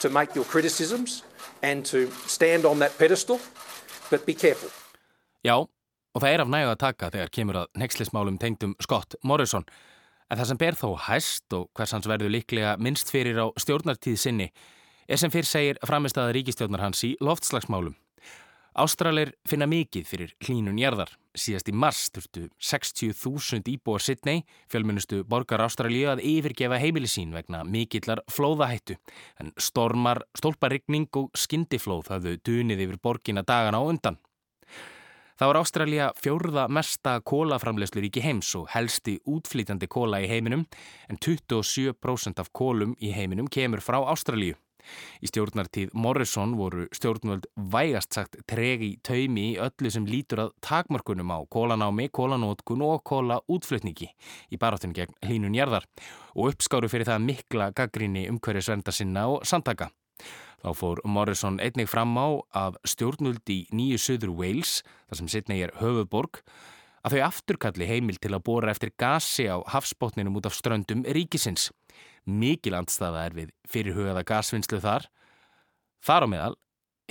to 0.00 0.08
make 0.08 0.34
your 0.34 0.44
criticisms 0.44 1.22
and 1.62 1.84
to 1.86 2.10
stand 2.26 2.64
on 2.64 2.78
that 2.80 2.98
pedestal, 2.98 3.40
but 4.10 4.26
be 4.26 4.34
careful. 4.34 4.70
Já, 5.44 5.56
og 6.14 6.22
það 6.22 6.34
er 6.34 6.40
af 6.44 6.48
nægu 6.48 6.70
að 6.70 6.78
taka 6.78 7.10
þegar 7.10 7.30
kemur 7.34 7.58
að 7.62 7.80
nexlismálum 7.82 8.38
tengdum 8.38 8.76
Scott 8.80 9.16
Morrison. 9.22 9.64
En 10.30 10.38
það 10.38 10.48
sem 10.50 10.60
ber 10.60 10.78
þó 10.78 10.88
hæst 11.08 11.56
og 11.56 11.68
hvers 11.76 11.92
hans 11.92 12.08
verður 12.08 12.32
líklega 12.32 12.76
minnst 12.78 13.10
fyrir 13.12 13.40
á 13.42 13.46
stjórnartíð 13.60 14.18
sinni 14.20 14.48
er 15.08 15.20
sem 15.20 15.32
fyrr 15.32 15.48
segir 15.48 15.80
framist 15.86 16.16
aða 16.16 16.32
ríkistjórnar 16.36 16.84
hans 16.84 17.02
í 17.04 17.14
loftslagsmálum. 17.20 17.96
Ástralir 18.72 19.34
finna 19.44 19.66
mikið 19.68 20.06
fyrir 20.08 20.30
hlínun 20.40 20.78
jarðar. 20.80 21.10
Síðast 21.36 21.68
í 21.68 21.74
mars 21.76 22.06
þurftu 22.12 22.46
60.000 22.56 23.68
íbúar 23.68 24.00
Sydney, 24.00 24.46
fjölmunustu 24.72 25.22
borgar 25.28 25.60
Ástralíu, 25.64 26.06
að 26.08 26.22
yfirgefa 26.24 26.78
heimilisín 26.80 27.34
vegna 27.36 27.62
mikillar 27.68 28.22
flóðahættu. 28.32 28.96
En 29.40 29.52
stormar, 29.60 30.22
stólparigning 30.36 31.10
og 31.20 31.28
skyndiflóð 31.36 32.14
hafðu 32.14 32.38
dunið 32.48 32.86
yfir 32.86 33.00
borgina 33.04 33.44
dagana 33.44 33.80
á 33.80 33.84
undan. 33.84 34.20
Það 35.36 35.48
var 35.50 35.58
Ástralja 35.58 36.08
fjórða 36.22 36.64
mesta 36.72 37.18
kólaframlegslu 37.28 38.04
ríki 38.04 38.24
heims 38.24 38.54
og 38.56 38.68
helsti 38.72 39.18
útflýtandi 39.28 39.88
kóla 39.90 40.20
í 40.24 40.28
heiminum 40.30 40.64
en 41.10 41.20
27% 41.20 42.40
af 42.40 42.52
kólum 42.56 42.96
í 43.00 43.12
heiminum 43.12 43.48
kemur 43.52 43.84
frá 43.84 44.00
Ástralju. 44.00 44.56
Í 45.22 45.30
stjórnartíð 45.30 45.94
Morrison 45.94 46.56
voru 46.58 46.88
stjórnvöld 46.94 47.48
vægast 47.72 48.12
sagt 48.16 48.38
tregi 48.50 48.96
taumi 49.06 49.52
í 49.52 49.58
öllu 49.62 49.92
sem 49.92 50.06
lítur 50.08 50.46
að 50.46 50.52
takmörkunum 50.64 51.32
á 51.32 51.38
kólanámi, 51.52 52.08
kólanótkun 52.12 52.84
og 52.86 53.02
kólaútflutningi 53.08 54.10
í 54.50 54.60
baráttinu 54.60 54.96
gegn 54.96 55.16
hlínun 55.26 55.56
jarðar 55.56 55.88
og 56.34 56.52
uppskáru 56.52 56.90
fyrir 56.92 57.08
það 57.08 57.26
mikla 57.28 57.72
gaggrinni 57.76 58.28
umhverjusvenda 58.30 58.94
sinna 58.94 59.28
og 59.32 59.46
samtaka. 59.48 59.90
Þá 60.62 60.70
fór 60.78 61.00
Morrison 61.04 61.58
einnig 61.58 61.90
fram 61.90 62.14
á 62.14 62.38
að 62.54 62.78
stjórnvöld 62.86 63.50
í 63.50 63.64
nýju 63.74 63.98
söður 63.98 64.36
Wales, 64.38 64.76
þar 65.10 65.18
sem 65.18 65.30
sittnei 65.32 65.58
er 65.64 65.74
höfuborg, 65.80 66.38
að 67.02 67.16
þau 67.16 67.22
afturkalli 67.26 67.88
heimil 67.88 68.18
til 68.22 68.30
að 68.36 68.44
bóra 68.46 68.70
eftir 68.70 68.92
gasi 68.94 69.48
á 69.50 69.58
hafsbótninum 69.74 70.38
út 70.38 70.46
af 70.46 70.54
ströndum 70.54 71.02
ríkisins 71.02 71.72
mikil 72.26 72.76
andstaða 72.78 73.26
er 73.26 73.36
við 73.36 73.54
fyrirhugaða 73.70 74.24
gasvinnslu 74.26 74.80
þar. 74.82 75.08
Þar 76.02 76.26
á 76.26 76.28
meðal 76.32 76.54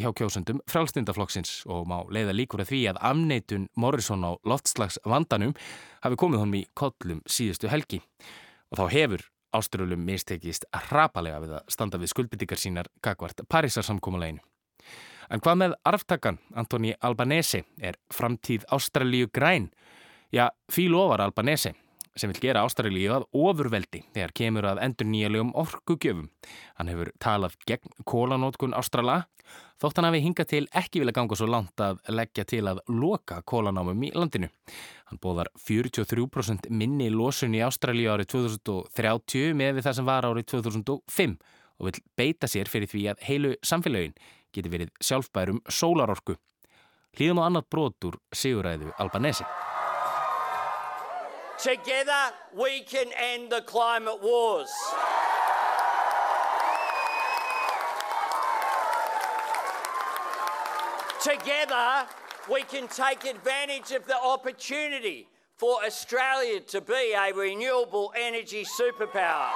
hjá 0.01 0.09
kjósundum 0.17 0.61
frálstundaflokksins 0.71 1.61
og 1.69 1.85
má 1.89 1.99
leiða 2.13 2.33
líkur 2.35 2.63
að 2.63 2.71
því 2.71 2.81
að 2.91 3.01
amneitun 3.11 3.67
Morrison 3.79 4.23
á 4.25 4.31
loftslags 4.47 4.99
vandanum 5.05 5.53
hafi 6.01 6.19
komið 6.19 6.43
honum 6.43 6.59
í 6.61 6.63
kollum 6.77 7.21
síðustu 7.29 7.69
helgi. 7.71 8.01
Og 8.71 8.79
þá 8.79 8.85
hefur 8.95 9.25
áströlum 9.55 10.05
mistekist 10.07 10.65
hrapalega 10.87 11.41
við 11.43 11.57
að 11.59 11.75
standa 11.75 11.99
við 11.99 12.13
skuldbyttikar 12.13 12.59
sínar 12.59 12.89
kakvart 13.03 13.43
Parísarsamkómuleginu. 13.51 14.41
En 15.31 15.39
hvað 15.39 15.59
með 15.59 15.75
arftakan 15.87 16.39
Antoni 16.59 16.91
Albanese 16.99 17.63
er 17.79 17.99
framtíð 18.11 18.65
Ástralíu 18.71 19.29
græn? 19.31 19.69
Já, 20.31 20.49
fíl 20.71 20.95
ofar 20.95 21.23
Albanese 21.23 21.75
sem 22.21 22.31
vil 22.31 22.41
gera 22.43 22.63
Ástralíu 22.67 23.15
að 23.15 23.25
ofurveldi 23.33 24.03
þegar 24.13 24.33
kemur 24.37 24.67
að 24.69 24.81
endur 24.85 25.09
nýjalegum 25.09 25.53
orkugjöfum. 25.57 26.27
Hann 26.77 26.91
hefur 26.91 27.11
talað 27.21 27.57
gegn 27.69 27.95
kólanótkun 28.05 28.75
Ástrala 28.77 29.23
þótt 29.81 29.97
hann 29.97 30.07
hafi 30.09 30.21
hingað 30.21 30.49
til 30.51 30.61
ekki 30.77 31.01
vilja 31.01 31.15
ganga 31.17 31.37
svo 31.37 31.47
langt 31.49 31.81
að 31.81 32.01
leggja 32.13 32.45
til 32.47 32.61
að 32.69 32.83
loka 32.93 33.41
kólanámum 33.47 34.05
í 34.05 34.11
landinu. 34.13 34.51
Hann 35.09 35.21
bóðar 35.23 35.49
43% 35.57 36.69
minni 36.69 37.09
losun 37.13 37.57
í 37.57 37.63
Ástralíu 37.65 38.13
árið 38.13 38.31
2030 38.35 39.57
með 39.57 39.79
við 39.79 39.89
það 39.89 39.97
sem 39.97 40.11
var 40.11 40.29
árið 40.29 40.47
2005 40.53 41.35
og 41.81 41.89
vil 41.89 41.97
beita 42.19 42.49
sér 42.51 42.69
fyrir 42.69 42.91
því 42.91 43.07
að 43.11 43.25
heilu 43.25 43.55
samfélagin 43.65 44.15
geti 44.53 44.71
verið 44.71 44.93
sjálfbærum 45.01 45.63
sólarorku. 45.71 46.37
Hlýðum 47.17 47.41
á 47.43 47.47
annað 47.49 47.69
brotur 47.73 48.21
Siguræðu 48.31 48.93
Albanesi. 49.01 49.47
Together 51.61 52.33
we 52.57 52.81
can 52.81 53.07
end 53.13 53.51
the 53.51 53.61
climate 53.61 54.19
wars. 54.23 54.71
Together 61.21 62.07
we 62.49 62.63
can 62.63 62.87
take 62.87 63.25
advantage 63.29 63.91
of 63.91 64.07
the 64.07 64.17
opportunity 64.17 65.27
for 65.55 65.85
Australia 65.85 66.59
to 66.61 66.81
be 66.81 67.13
a 67.13 67.31
renewable 67.31 68.11
energy 68.17 68.65
superpower. 68.65 69.53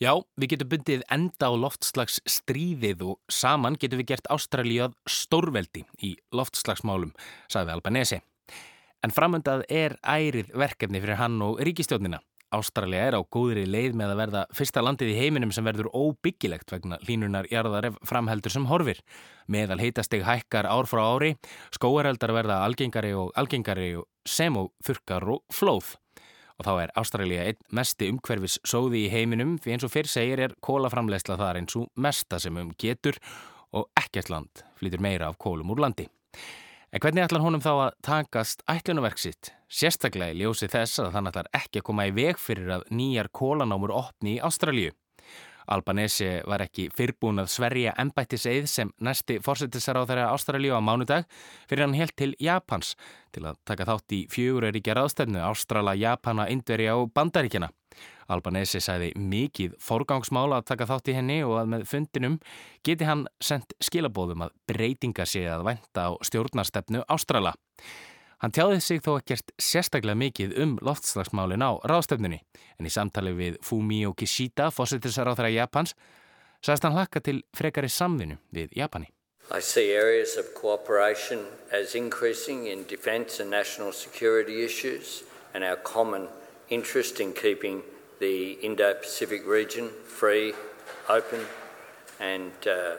Já, 0.00 0.12
við 0.36 0.52
getum 0.52 0.68
bundið 0.72 1.02
enda 1.12 1.48
á 1.48 1.52
loftslags 1.56 2.20
stríðið 2.28 3.02
og 3.08 3.18
saman 3.32 3.76
getum 3.80 4.00
við 4.00 4.12
gert 4.12 4.28
Ástralíu 4.32 4.86
að 4.90 4.96
stórveldi 5.08 5.86
í 6.04 6.16
loftslagsmálum, 6.32 7.12
sagði 7.48 7.74
Albanese. 7.76 8.20
En 9.00 9.12
framöndað 9.14 9.62
er 9.72 9.94
ærið 10.04 10.50
verkefni 10.60 11.00
fyrir 11.00 11.16
hann 11.16 11.40
og 11.44 11.60
ríkistjónina. 11.64 12.20
Ástralja 12.50 13.04
er 13.06 13.14
á 13.14 13.22
góðri 13.22 13.62
leið 13.64 13.94
með 13.94 14.12
að 14.12 14.18
verða 14.18 14.40
fyrsta 14.58 14.82
landið 14.82 15.12
í 15.12 15.18
heiminum 15.20 15.52
sem 15.54 15.64
verður 15.64 15.88
óbyggilegt 15.94 16.72
vegna 16.74 16.98
hlínunar 17.06 17.46
jarðar 17.48 17.92
ef 17.92 17.98
framheldur 18.10 18.50
sem 18.52 18.66
horfir. 18.66 18.98
Meðal 19.46 19.78
heitasteg 19.78 20.24
hækkar 20.26 20.66
ár 20.66 20.88
frá 20.90 21.04
ári, 21.14 21.36
skóareldar 21.72 22.34
verða 22.34 22.58
algengari 22.66 23.12
og 23.14 23.30
algengari 23.38 23.92
sem 24.26 24.58
og 24.58 24.72
þurkar 24.84 25.28
og 25.36 25.44
flóð. 25.54 25.94
Og 26.58 26.66
þá 26.66 26.72
er 26.82 26.94
Ástralja 26.98 27.44
einn 27.48 27.62
mesti 27.72 28.10
umhverfis 28.10 28.58
sóði 28.66 29.06
í 29.06 29.12
heiminum 29.14 29.54
fyrir 29.62 29.78
eins 29.78 29.86
og 29.86 29.94
fyrr 29.94 30.10
segir 30.10 30.42
er 30.44 30.56
kólaframlegsla 30.60 31.38
þar 31.40 31.62
eins 31.62 31.78
og 31.78 31.86
mesta 31.94 32.42
sem 32.42 32.58
um 32.58 32.74
getur 32.76 33.16
og 33.70 33.86
ekkert 33.96 34.28
land 34.28 34.66
flytur 34.76 35.00
meira 35.06 35.30
af 35.30 35.38
kólum 35.38 35.70
úr 35.70 35.86
landi. 35.86 36.10
En 36.90 36.98
hvernig 36.98 37.22
ætlar 37.22 37.44
honum 37.44 37.62
þá 37.62 37.70
að 37.70 37.92
takast 38.02 38.64
ætlunaverk 38.66 39.20
sitt? 39.22 39.52
Sérstaklega 39.70 40.34
í 40.34 40.40
ljósi 40.40 40.66
þess 40.72 40.98
að 40.98 41.12
þann 41.14 41.30
ætlar 41.30 41.48
ekki 41.54 41.78
að 41.78 41.84
koma 41.86 42.06
í 42.08 42.14
veg 42.16 42.40
fyrir 42.42 42.72
að 42.74 42.88
nýjar 42.90 43.28
kólanámur 43.30 43.92
opni 43.94 44.32
í 44.32 44.40
Ástralju. 44.42 44.90
Albanese 45.70 46.40
var 46.50 46.64
ekki 46.64 46.88
fyrrbúin 46.90 47.38
að 47.38 47.52
sverja 47.54 47.94
ennbættiseið 48.02 48.66
sem 48.72 48.90
næsti 49.06 49.38
fórsetisar 49.38 50.00
á 50.00 50.08
þeirra 50.08 50.32
Ástralju 50.34 50.74
á 50.74 50.82
mánudag 50.82 51.30
fyrir 51.70 51.86
hann 51.86 51.94
helt 51.94 52.16
til 52.18 52.32
Japans 52.42 52.96
til 53.30 53.46
að 53.46 53.62
taka 53.70 53.86
þátt 53.86 54.16
í 54.18 54.24
fjöguríkja 54.34 54.98
ráðstefnu 54.98 55.46
Ástrala, 55.46 55.94
Japana, 55.94 56.50
Indverja 56.50 56.98
og 56.98 57.14
Bandaríkjana. 57.14 57.70
Albanese 58.30 58.80
sæði 58.82 59.10
mikið 59.18 59.74
forgangsmála 59.82 60.60
að 60.60 60.68
taka 60.70 60.86
þátt 60.90 61.10
í 61.10 61.16
henni 61.16 61.40
og 61.46 61.56
að 61.60 61.72
með 61.74 61.88
fundinum 61.90 62.38
geti 62.86 63.08
hann 63.08 63.26
sendt 63.42 63.74
skilabóðum 63.82 64.46
að 64.46 64.54
breytinga 64.70 65.26
sig 65.26 65.48
að 65.50 65.66
venda 65.68 66.06
á 66.06 66.10
stjórnarstefnu 66.24 67.04
Ástrala. 67.10 67.54
Hann 68.40 68.54
tjáði 68.56 68.80
sig 68.80 69.02
þó 69.04 69.18
ekkert 69.18 69.52
sérstaklega 69.60 70.16
mikið 70.16 70.54
um 70.62 70.78
loftslagsmálin 70.80 71.60
á 71.60 71.76
ráðstefnunni 71.84 72.40
en 72.78 72.88
í 72.88 72.92
samtali 72.92 73.34
við 73.36 73.58
Fumio 73.60 74.14
Kishida, 74.16 74.70
fósittisar 74.72 75.28
á 75.28 75.36
þeirra 75.36 75.52
Japans, 75.58 75.92
sæðist 76.64 76.86
hann 76.86 76.96
hlakka 76.96 77.20
til 77.20 77.42
frekari 77.52 77.90
samvinu 77.92 78.40
við 78.54 78.72
Japani. 78.80 79.10
I 79.52 79.60
see 79.60 79.92
areas 79.92 80.36
of 80.38 80.54
cooperation 80.54 81.44
as 81.72 81.94
increasing 81.94 82.68
in 82.68 82.86
defence 82.86 83.40
and 83.40 83.50
national 83.50 83.92
security 83.92 84.64
issues 84.64 85.24
and 85.52 85.64
our 85.64 85.76
common 85.76 86.28
interest 86.70 87.20
in 87.20 87.32
keeping 87.32 87.82
the 88.20 88.58
Indo 88.62 88.94
Pacific 88.94 89.46
region 89.46 89.90
free, 90.06 90.52
open, 91.08 91.40
and, 92.20 92.52
uh, 92.66 92.96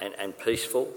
and, 0.00 0.14
and 0.18 0.36
peaceful. 0.38 0.88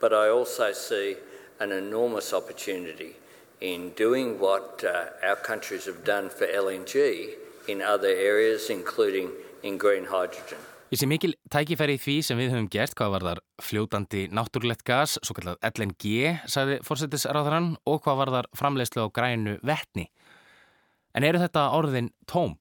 But 0.00 0.12
I 0.12 0.28
also 0.28 0.72
see 0.72 1.16
an 1.58 1.72
enormous 1.72 2.32
opportunity 2.32 3.16
in 3.60 3.90
doing 3.96 4.38
what 4.38 4.84
uh, 4.84 5.26
our 5.26 5.36
countries 5.36 5.86
have 5.86 6.04
done 6.04 6.30
for 6.30 6.46
LNG 6.46 7.34
in 7.68 7.82
other 7.82 8.08
areas, 8.08 8.70
including 8.70 9.30
in 9.62 9.76
green 9.78 10.04
hydrogen. 10.04 10.58
Ég 10.90 10.98
sé 10.98 11.06
mikil 11.06 11.36
tækifæri 11.46 11.94
í 11.94 12.00
því 12.02 12.14
sem 12.26 12.38
við 12.40 12.48
höfum 12.50 12.66
gert 12.66 12.96
hvað 12.98 13.12
var 13.14 13.24
þar 13.28 13.40
fljótandi 13.62 14.24
náttúrulegt 14.34 14.82
gas, 14.82 15.20
svo 15.22 15.36
kallað 15.36 15.60
LNG, 15.68 16.32
sagði 16.50 16.80
fórsetisráðarann, 16.82 17.76
og 17.86 18.00
hvað 18.02 18.18
var 18.18 18.32
þar 18.34 18.48
framleiðslu 18.58 19.04
á 19.06 19.14
grænu 19.14 19.54
vettni. 19.62 20.08
En 21.14 21.26
eru 21.28 21.38
þetta 21.38 21.68
orðin 21.78 22.10
tóm? 22.26 22.56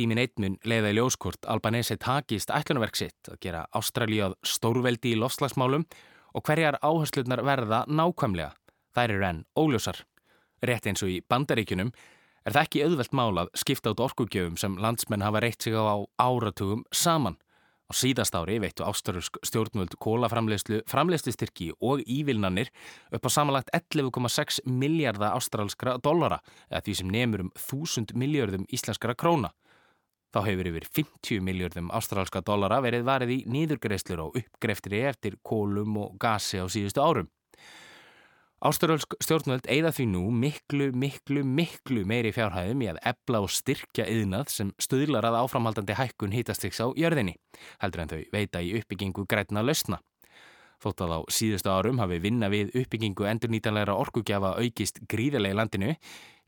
Tímin 0.00 0.16
eitmun 0.16 0.54
leiða 0.64 0.94
í 0.94 0.96
ljóskort 0.96 1.44
Albanese 1.52 1.98
takist 2.00 2.48
ætlunverk 2.56 2.96
sitt 2.96 3.28
að 3.28 3.36
gera 3.44 3.66
Ástralíað 3.76 4.38
stórveldi 4.48 5.10
í 5.12 5.18
lofslagsmálum 5.20 5.84
og 6.32 6.44
hverjar 6.46 6.78
áhersluðnar 6.80 7.42
verða 7.44 7.82
nákvæmlega. 7.84 8.54
Þær 8.96 9.14
eru 9.18 9.26
enn 9.28 9.42
óljósar. 9.60 10.00
Rétt 10.64 10.88
eins 10.88 11.04
og 11.04 11.12
í 11.12 11.18
bandaríkunum 11.20 11.92
er 11.92 12.56
það 12.56 12.62
ekki 12.62 12.84
auðvelt 12.86 13.18
mál 13.20 13.42
að 13.44 13.52
skipta 13.60 13.92
át 13.92 14.00
orkugjöfum 14.06 14.56
sem 14.62 14.80
landsmenn 14.80 15.26
hafa 15.26 15.44
reitt 15.44 15.68
sig 15.68 15.76
á 15.76 16.00
áratugum 16.16 16.86
saman. 16.96 17.36
Á 17.36 17.92
síðast 17.92 18.40
ári 18.40 18.56
veittu 18.64 18.88
ástarursk 18.88 19.36
stjórnvöld 19.44 20.00
kólaframleyslu, 20.00 20.80
framleyslistyrki 20.88 21.74
og 21.76 22.00
ívilnanir 22.08 22.72
upp 23.12 23.28
á 23.28 23.30
samanlagt 23.36 23.68
11,6 23.76 24.64
miljardar 24.64 25.36
ástralskra 25.36 25.98
dollara 26.00 26.40
eða 26.70 26.86
því 26.86 27.00
sem 27.02 27.16
nefnur 27.18 27.50
um 27.50 27.56
1000 27.58 28.16
miljardum 28.16 28.64
íslenskara 28.72 29.12
króna. 29.12 29.52
Þá 30.30 30.40
hefur 30.46 30.68
yfir 30.70 30.86
50 31.00 31.42
miljardum 31.42 31.90
ástralska 31.90 32.42
dollara 32.46 32.78
verið 32.84 33.06
varið 33.08 33.34
í 33.34 33.38
nýðurgreislur 33.50 34.22
og 34.28 34.36
uppgreftri 34.38 35.02
eftir 35.08 35.40
kólum 35.42 35.96
og 35.98 36.16
gasi 36.22 36.62
á 36.62 36.70
síðustu 36.70 37.02
árum. 37.02 37.30
Ásturölsk 38.60 39.14
stjórnvöld 39.24 39.64
eigða 39.72 39.88
því 39.96 40.04
nú 40.12 40.22
miklu, 40.36 40.90
miklu, 40.92 41.40
miklu 41.48 42.02
meiri 42.04 42.28
fjárhæðum 42.36 42.82
í 42.84 42.90
að 42.92 42.98
ebla 43.08 43.40
og 43.40 43.48
styrkja 43.56 44.04
yðnað 44.04 44.50
sem 44.52 44.72
stuðlar 44.76 45.24
að 45.30 45.38
áframhaldandi 45.38 45.96
hækkun 45.96 46.34
hýtastriks 46.36 46.82
á 46.84 46.92
jörðinni, 46.92 47.38
heldur 47.80 48.04
en 48.04 48.12
þau 48.12 48.20
veita 48.34 48.60
í 48.60 48.74
uppbyggingu 48.76 49.24
grætna 49.24 49.64
lausna. 49.64 50.02
Þótt 50.84 51.00
að 51.06 51.14
á 51.16 51.20
síðustu 51.32 51.72
árum 51.72 51.98
hafi 52.04 52.20
vinna 52.20 52.52
við 52.52 52.74
uppbyggingu 52.82 53.26
endurnýtanlegra 53.32 53.96
orkugjafa 53.96 54.52
aukist 54.60 55.00
gríðarlega 55.08 55.56
í 55.56 55.58
landinu, 55.58 55.96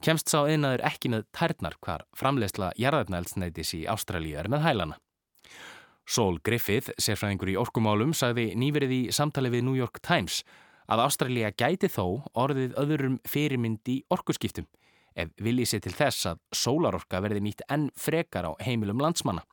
kemst 0.03 0.33
sá 0.33 0.43
yðnaður 0.45 0.83
ekki 0.89 1.13
með 1.13 1.25
tærnar 1.37 1.79
hvar 1.85 2.05
framlegsla 2.19 2.73
jarðarnælsnætis 2.81 3.73
í 3.79 3.85
Ástralíu 3.91 4.37
er 4.41 4.51
með 4.53 4.67
hælana. 4.67 4.99
Sol 6.03 6.41
Griffith, 6.43 6.91
sérfræðingur 6.99 7.53
í 7.53 7.57
orkumálum, 7.61 8.13
sagði 8.17 8.51
nýverið 8.59 8.93
í 8.97 9.03
samtali 9.15 9.53
við 9.53 9.67
New 9.69 9.79
York 9.79 10.03
Times 10.03 10.43
að 10.91 11.05
Ástralja 11.07 11.53
gæti 11.55 11.89
þó 11.93 12.27
orðið 12.35 12.75
öðrum 12.83 13.19
fyrirmynd 13.29 13.89
í 13.89 14.01
orkuskiptum 14.13 14.67
ef 15.15 15.33
viljið 15.45 15.69
sér 15.69 15.83
til 15.85 15.95
þess 15.97 16.29
að 16.33 16.43
sólarorka 16.57 17.21
verði 17.23 17.43
nýtt 17.45 17.65
enn 17.73 17.91
frekar 18.01 18.49
á 18.49 18.53
heimilum 18.65 19.01
landsmanna. 19.03 19.45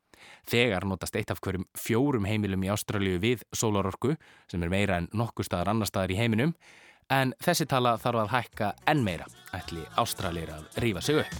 Þegar 0.50 0.88
notast 0.88 1.16
eitt 1.16 1.32
af 1.32 1.40
hverjum 1.44 1.68
fjórum 1.78 2.28
heimilum 2.28 2.64
í 2.66 2.72
Ástralju 2.74 3.20
við 3.24 3.44
sólarorku 3.56 4.16
sem 4.52 4.64
er 4.64 4.72
meira 4.72 5.00
en 5.00 5.10
nokkur 5.16 5.48
staðar 5.48 5.74
annar 5.74 5.90
staðar 5.90 6.16
í 6.16 6.20
heiminum 6.20 6.56
en 7.10 7.34
þessi 7.42 7.66
tala 7.70 7.98
þarf 8.02 8.26
að 8.26 8.34
hækka 8.36 8.74
enn 8.92 9.04
meira 9.06 9.26
ætli 9.56 9.86
Ástraljir 9.98 10.52
að 10.54 10.82
rýfa 10.84 11.02
sig 11.02 11.24
upp. 11.24 11.40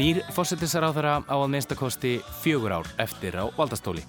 Nýr 0.00 0.22
fórsetisraðara 0.32 1.18
á 1.28 1.34
að 1.34 1.50
minnstakosti 1.52 2.12
fjögur 2.40 2.72
ár 2.78 2.86
eftir 3.02 3.34
á 3.36 3.44
valdastóli. 3.52 4.04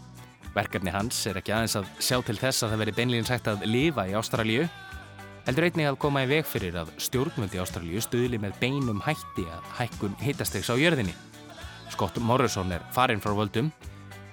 Verkefni 0.54 0.94
hans 0.94 1.18
er 1.28 1.40
ekki 1.42 1.52
aðeins 1.52 1.76
að 1.80 1.90
sjá 2.00 2.22
til 2.24 2.38
þess 2.38 2.64
að 2.64 2.72
það 2.72 2.82
veri 2.84 2.94
beinleginn 3.00 3.28
sagt 3.28 3.50
að 3.52 3.66
lifa 3.68 4.06
í 4.08 4.14
Ástralju, 4.16 4.70
heldur 5.48 5.68
einnig 5.68 5.90
að 5.90 6.00
koma 6.06 6.24
í 6.24 6.30
veg 6.30 6.48
fyrir 6.48 6.78
að 6.84 6.94
stjórnvöndi 7.02 7.58
í 7.58 7.64
Ástralju 7.64 8.06
stuðli 8.06 8.40
með 8.40 8.56
beinum 8.62 9.02
hætti 9.04 9.48
að 9.50 9.68
hækkun 9.82 10.16
hittastegs 10.22 10.72
á 10.72 10.80
jörðinni. 10.80 11.18
Scott 11.92 12.18
Morrison 12.24 12.72
er 12.72 12.84
farinn 12.96 13.22
frá 13.22 13.34
völdum, 13.36 13.72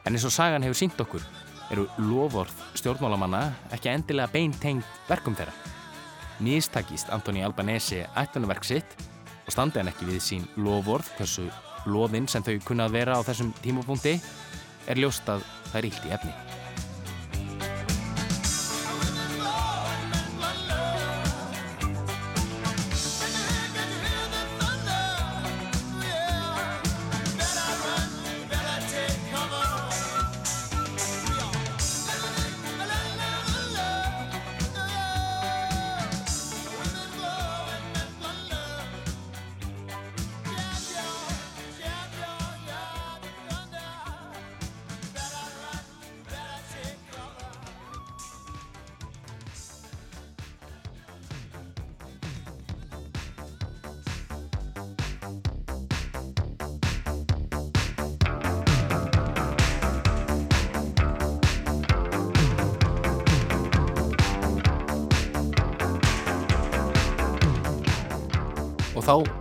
en 0.05 0.15
eins 0.15 0.27
og 0.27 0.33
sagan 0.33 0.65
hefur 0.65 0.79
sínt 0.79 1.01
okkur 1.03 1.25
eru 1.73 1.85
lofórð 2.01 2.55
stjórnmálamanna 2.79 3.43
ekki 3.77 3.91
endilega 3.93 4.31
beintengt 4.33 5.09
verkum 5.09 5.37
þeirra. 5.37 5.53
Nýstakist 6.45 7.11
Antoni 7.13 7.43
Albanese 7.45 8.07
ættunverk 8.17 8.65
sitt 8.65 8.95
og 9.45 9.53
standi 9.53 9.81
hann 9.81 9.91
ekki 9.91 10.09
við 10.09 10.23
sín 10.25 10.47
lofórð, 10.57 11.11
hversu 11.19 11.49
lofinn 11.89 12.29
sem 12.31 12.45
þau 12.47 12.57
kunnað 12.69 12.95
vera 13.01 13.19
á 13.19 13.27
þessum 13.27 13.53
tímapunkti, 13.65 14.17
er 14.89 15.03
ljóst 15.03 15.29
að 15.29 15.45
það 15.73 15.79
er 15.83 15.91
ílt 15.91 16.09
í 16.09 16.17
efni. 16.17 16.68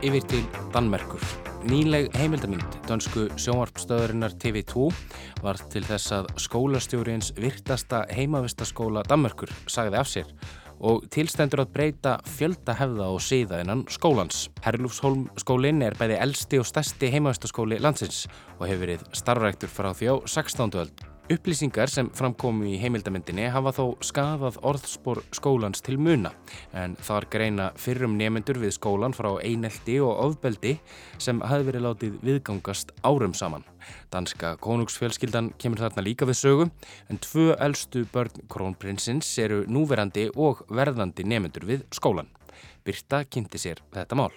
Yfir 0.07 0.23
til 0.29 0.43
Danmerkur. 0.71 1.23
Nýleg 1.67 2.13
heimildamind, 2.15 2.77
dönsku 2.87 3.25
sjónvarpstöðurinnar 3.35 4.37
TV2, 4.39 4.85
var 5.43 5.59
til 5.73 5.83
þess 5.83 6.13
að 6.15 6.29
skólastjóriins 6.39 7.33
virtasta 7.35 8.05
heimavistaskóla 8.15 9.03
Danmerkur 9.09 9.51
sagði 9.67 9.99
af 9.99 10.11
sér 10.11 10.31
og 10.77 11.07
tilstendur 11.11 11.63
að 11.63 11.73
breyta 11.73 12.15
fjölda 12.37 12.77
hefða 12.77 13.09
og 13.15 13.19
síða 13.25 13.63
innan 13.63 13.83
skólans. 13.89 14.45
Herlúfsholm 14.63 15.25
skólinn 15.41 15.81
er 15.83 15.97
bæði 15.97 16.21
elsti 16.21 16.61
og 16.61 16.69
stærsti 16.69 17.11
heimavistaskóli 17.17 17.81
landsins 17.81 18.27
og 18.59 18.67
hefur 18.69 18.85
verið 18.85 19.05
starfræktur 19.17 19.73
frá 19.73 19.91
því 19.97 20.13
á 20.13 20.15
16. 20.37 20.77
öld. 20.77 21.06
Upplýsingar 21.27 21.91
sem 21.91 22.07
framkomu 22.15 22.69
í 22.71 22.77
heimildamindinni 22.79 23.49
hafa 23.51 23.73
þó 23.75 23.81
skafað 24.05 24.61
orðspor 24.69 25.19
skólans 25.35 25.83
til 25.83 25.97
muna 25.99 26.31
en 26.71 26.93
þar 27.03 27.27
greina 27.33 27.65
fyrrum 27.75 28.15
nemyndur 28.15 28.61
við 28.61 28.77
skólan 28.77 29.15
frá 29.15 29.33
einelti 29.41 29.97
og 29.99 30.13
ofbeldi 30.23 30.77
sem 31.19 31.43
hafi 31.43 31.67
verið 31.67 31.83
látið 31.83 32.15
viðgangast 32.23 32.95
árum 33.03 33.35
saman. 33.35 33.67
Danska 34.07 34.55
konungsfjölskyldan 34.63 35.51
kemur 35.59 35.83
þarna 35.83 36.07
líka 36.07 36.31
við 36.31 36.39
sögu 36.45 36.71
en 37.11 37.19
tvö 37.27 37.49
eldstu 37.59 38.07
börn 38.13 38.47
krónprinsins 38.47 39.35
eru 39.43 39.65
núverandi 39.67 40.29
og 40.31 40.63
verðandi 40.71 41.27
nemyndur 41.27 41.67
við 41.67 41.83
skólan. 41.91 42.31
Birta 42.87 43.25
kynnti 43.27 43.59
sér 43.59 43.83
þetta 43.91 44.15
mál. 44.15 44.31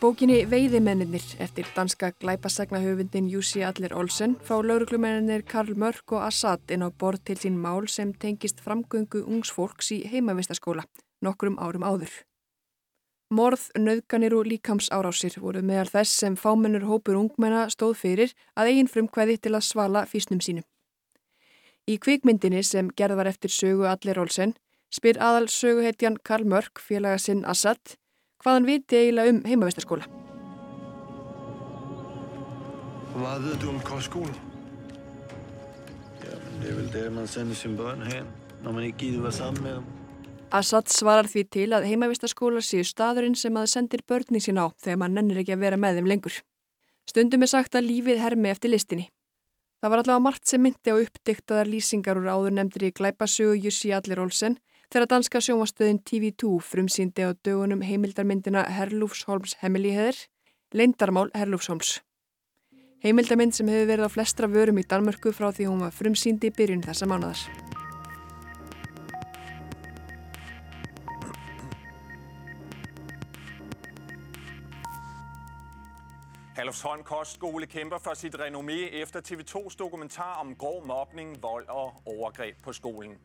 Bókinni 0.00 0.44
Veiðimennir 0.50 1.24
eftir 1.40 1.66
danska 1.76 2.10
glæpasagnahöfundin 2.20 3.28
Jussi 3.30 3.62
Adler 3.64 3.94
Olsen 3.96 4.36
fá 4.44 4.54
lauruglumennir 4.62 5.42
Karl 5.42 5.74
Mörk 5.74 6.12
og 6.12 6.22
Assad 6.26 6.70
inn 6.70 6.84
á 6.84 6.90
borð 6.90 7.24
til 7.24 7.36
sín 7.40 7.56
mál 7.62 7.88
sem 7.88 8.12
tengist 8.12 8.60
framgöngu 8.60 9.22
ungs 9.24 9.52
fólks 9.52 9.92
í 9.96 10.02
heimavistaskóla 10.10 10.84
nokkrum 11.22 11.58
árum 11.58 11.84
áður. 11.84 12.12
Morð, 13.30 13.68
nöðganir 13.78 14.36
og 14.38 14.46
líkamsárásir 14.46 15.40
voru 15.42 15.62
meðal 15.62 15.90
þess 15.90 16.20
sem 16.22 16.36
fámennur 16.36 16.86
hópur 16.86 17.18
ungmenna 17.18 17.66
stóð 17.72 17.96
fyrir 18.04 18.34
að 18.54 18.72
eigin 18.72 18.90
frumkvæði 18.92 19.40
til 19.42 19.54
að 19.56 19.66
svala 19.66 20.06
físnum 20.06 20.40
sínum. 20.40 20.66
Í 21.86 21.98
kvikmyndinni 21.98 22.62
sem 22.62 22.90
gerð 22.90 23.20
var 23.20 23.30
eftir 23.30 23.50
sögu 23.50 23.86
Allir 23.90 24.18
Olsen 24.18 24.54
spyr 24.90 25.18
aðal 25.18 25.48
söguhetjan 25.50 26.20
Karl 26.22 26.46
Mörk, 26.46 26.78
félaga 26.78 27.18
sinn 27.18 27.44
Assad, 27.44 27.96
hvaðan 28.42 28.68
viti 28.68 28.98
eiginlega 29.00 29.32
um 29.34 29.42
heimavistarskóla. 29.46 30.08
Hvad 33.16 33.44
ved 33.44 33.60
du 33.62 33.68
om 33.68 33.80
kostskole? 33.80 34.34
Jamen, 36.24 36.56
det 36.62 36.70
er 36.70 36.74
vel 36.74 36.90
der, 36.92 37.10
man 37.10 37.26
sender 37.26 37.54
sine 37.54 37.76
børn 37.76 38.02
hen, 38.02 38.26
når 38.62 38.72
man 38.72 38.84
ikke 38.84 38.98
gider 38.98 39.22
være 39.22 39.32
sammen 39.32 39.62
med 39.62 39.74
dem. 39.74 39.84
Assad 40.52 40.88
svarar 40.88 41.26
því 41.26 41.42
til 41.50 41.72
að 41.74 41.88
heimavistaskólar 41.90 42.62
séu 42.62 42.84
staðurinn 42.86 43.34
sem 43.34 43.56
að 43.58 43.70
sendir 43.72 44.04
börni 44.06 44.38
sín 44.38 44.60
á 44.62 44.70
þegar 44.78 45.00
mann 45.02 45.16
nennir 45.18 45.40
ekki 45.42 45.56
að 45.56 45.64
vera 45.64 45.80
með 45.80 45.98
þeim 45.98 46.10
lengur. 46.12 46.36
Stundum 47.06 47.42
er 47.42 47.50
sagt 47.50 47.74
að 47.74 47.88
lífið 47.88 48.22
hermi 48.22 48.52
eftir 48.52 48.70
listinni. 48.70 49.08
Það 49.80 49.92
var 49.92 50.02
allavega 50.02 50.24
margt 50.24 50.46
sem 50.48 50.62
myndi 50.62 50.92
á 50.92 50.96
uppdyktaðar 50.96 51.68
lýsingar 51.70 52.20
úr 52.20 52.30
áður 52.30 52.54
nefndir 52.56 52.86
í 52.88 52.94
glæpasögu 52.96 53.58
Jussi 53.66 53.92
Allir 53.92 54.22
Olsen 54.22 54.56
þegar 54.92 55.10
danska 55.10 55.40
sjómastöðin 55.42 56.00
TV2 56.06 56.56
frumsýndi 56.62 57.26
á 57.26 57.34
dögunum 57.34 57.82
heimildarmyndina 57.82 58.66
Herlúfsholms 58.70 59.56
hemmiliheðir, 59.62 60.18
Leindarmál 60.74 61.30
Herlúfsholms. 61.34 62.00
Heimildarmynd 63.04 63.54
sem 63.54 63.68
hefur 63.70 63.90
verið 63.90 64.08
á 64.08 64.10
flestra 64.10 64.48
vörum 64.50 64.78
í 64.80 64.86
Danmörku 64.88 65.32
frá 65.34 65.50
því 65.52 65.70
hún 65.70 65.82
var 65.84 65.94
frumsýndi 65.94 66.50
í 66.50 66.54
byrjun 66.54 66.86
þessa 66.86 67.08
mánadar. 67.10 67.42
Herlufsholm 76.56 77.02
Kostskole 77.04 77.66
kæmper 77.66 77.98
for 77.98 78.14
sit 78.14 78.34
renommé 78.34 78.88
efter 79.02 79.20
TV2's 79.20 79.76
dokumentar 79.76 80.40
om 80.40 80.54
grov 80.56 80.86
mobning, 80.86 81.36
vold 81.42 81.68
og 81.68 82.02
overgreb 82.06 82.56
på 82.64 82.72
skolen. 82.72 83.18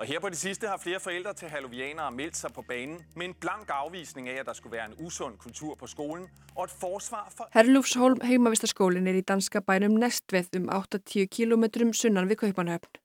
Og 0.00 0.06
her 0.06 0.20
på 0.20 0.28
det 0.28 0.38
sidste 0.38 0.68
har 0.68 0.76
flere 0.76 1.00
forældre 1.00 1.32
til 1.34 1.48
hallovianere 1.48 2.12
meldt 2.12 2.36
sig 2.36 2.52
på 2.52 2.62
banen 2.62 2.98
med 3.16 3.26
en 3.26 3.34
blank 3.34 3.68
afvisning 3.68 4.28
af, 4.28 4.40
at 4.40 4.46
der 4.46 4.52
skulle 4.52 4.76
være 4.76 4.86
en 4.86 4.94
usund 5.06 5.38
kultur 5.38 5.74
på 5.74 5.86
skolen 5.86 6.28
og 6.56 6.64
et 6.64 6.70
forsvar 6.70 7.32
for... 7.36 7.48
Herlufsholm 7.52 8.20
heimavistaskólin 8.24 9.08
er 9.08 9.18
í 9.20 9.20
danska 9.20 9.60
bænum 9.60 9.98
Nestvið 10.00 10.56
um 10.56 10.70
80 10.72 11.28
km 11.36 11.92
sunnan 11.92 12.30
við 12.30 12.40
Kaupanöfn. 12.42 12.96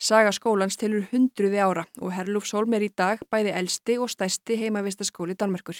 Saga 0.00 0.32
skólans 0.32 0.80
tilur 0.80 1.04
hundruði 1.12 1.60
ára 1.60 1.84
og 2.00 2.14
Herlufsholm 2.16 2.72
er 2.72 2.86
í 2.88 2.88
dag 2.88 3.20
bæði 3.30 3.52
elsti 3.60 3.98
og 3.98 4.08
stæsti 4.10 4.56
heimavistaskóli 4.62 5.36
Danmerkur. 5.36 5.76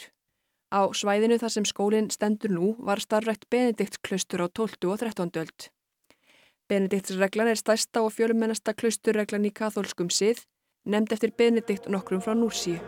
Á 0.68 0.84
svæðinu 0.92 1.40
þar 1.40 1.54
sem 1.56 1.64
skólinn 1.64 2.12
stendur 2.12 2.52
nú 2.52 2.74
var 2.78 3.00
starfrækt 3.00 3.48
Benedikt 3.48 4.02
klaustur 4.02 4.44
á 4.44 4.48
12. 4.52 4.84
og 4.84 4.98
13. 5.00 5.32
öld. 5.40 5.70
Benediktsreglan 6.68 7.46
er 7.46 7.54
stærsta 7.54 8.00
og 8.02 8.10
fjölumennasta 8.10 8.72
klausturreglan 8.74 9.44
í 9.46 9.52
katholskum 9.54 10.08
sið, 10.10 10.40
nefnd 10.82 11.12
eftir 11.14 11.30
Benedikt 11.38 11.86
nokkrum 11.86 12.22
frá 12.24 12.34
Núrsíu. 12.34 12.80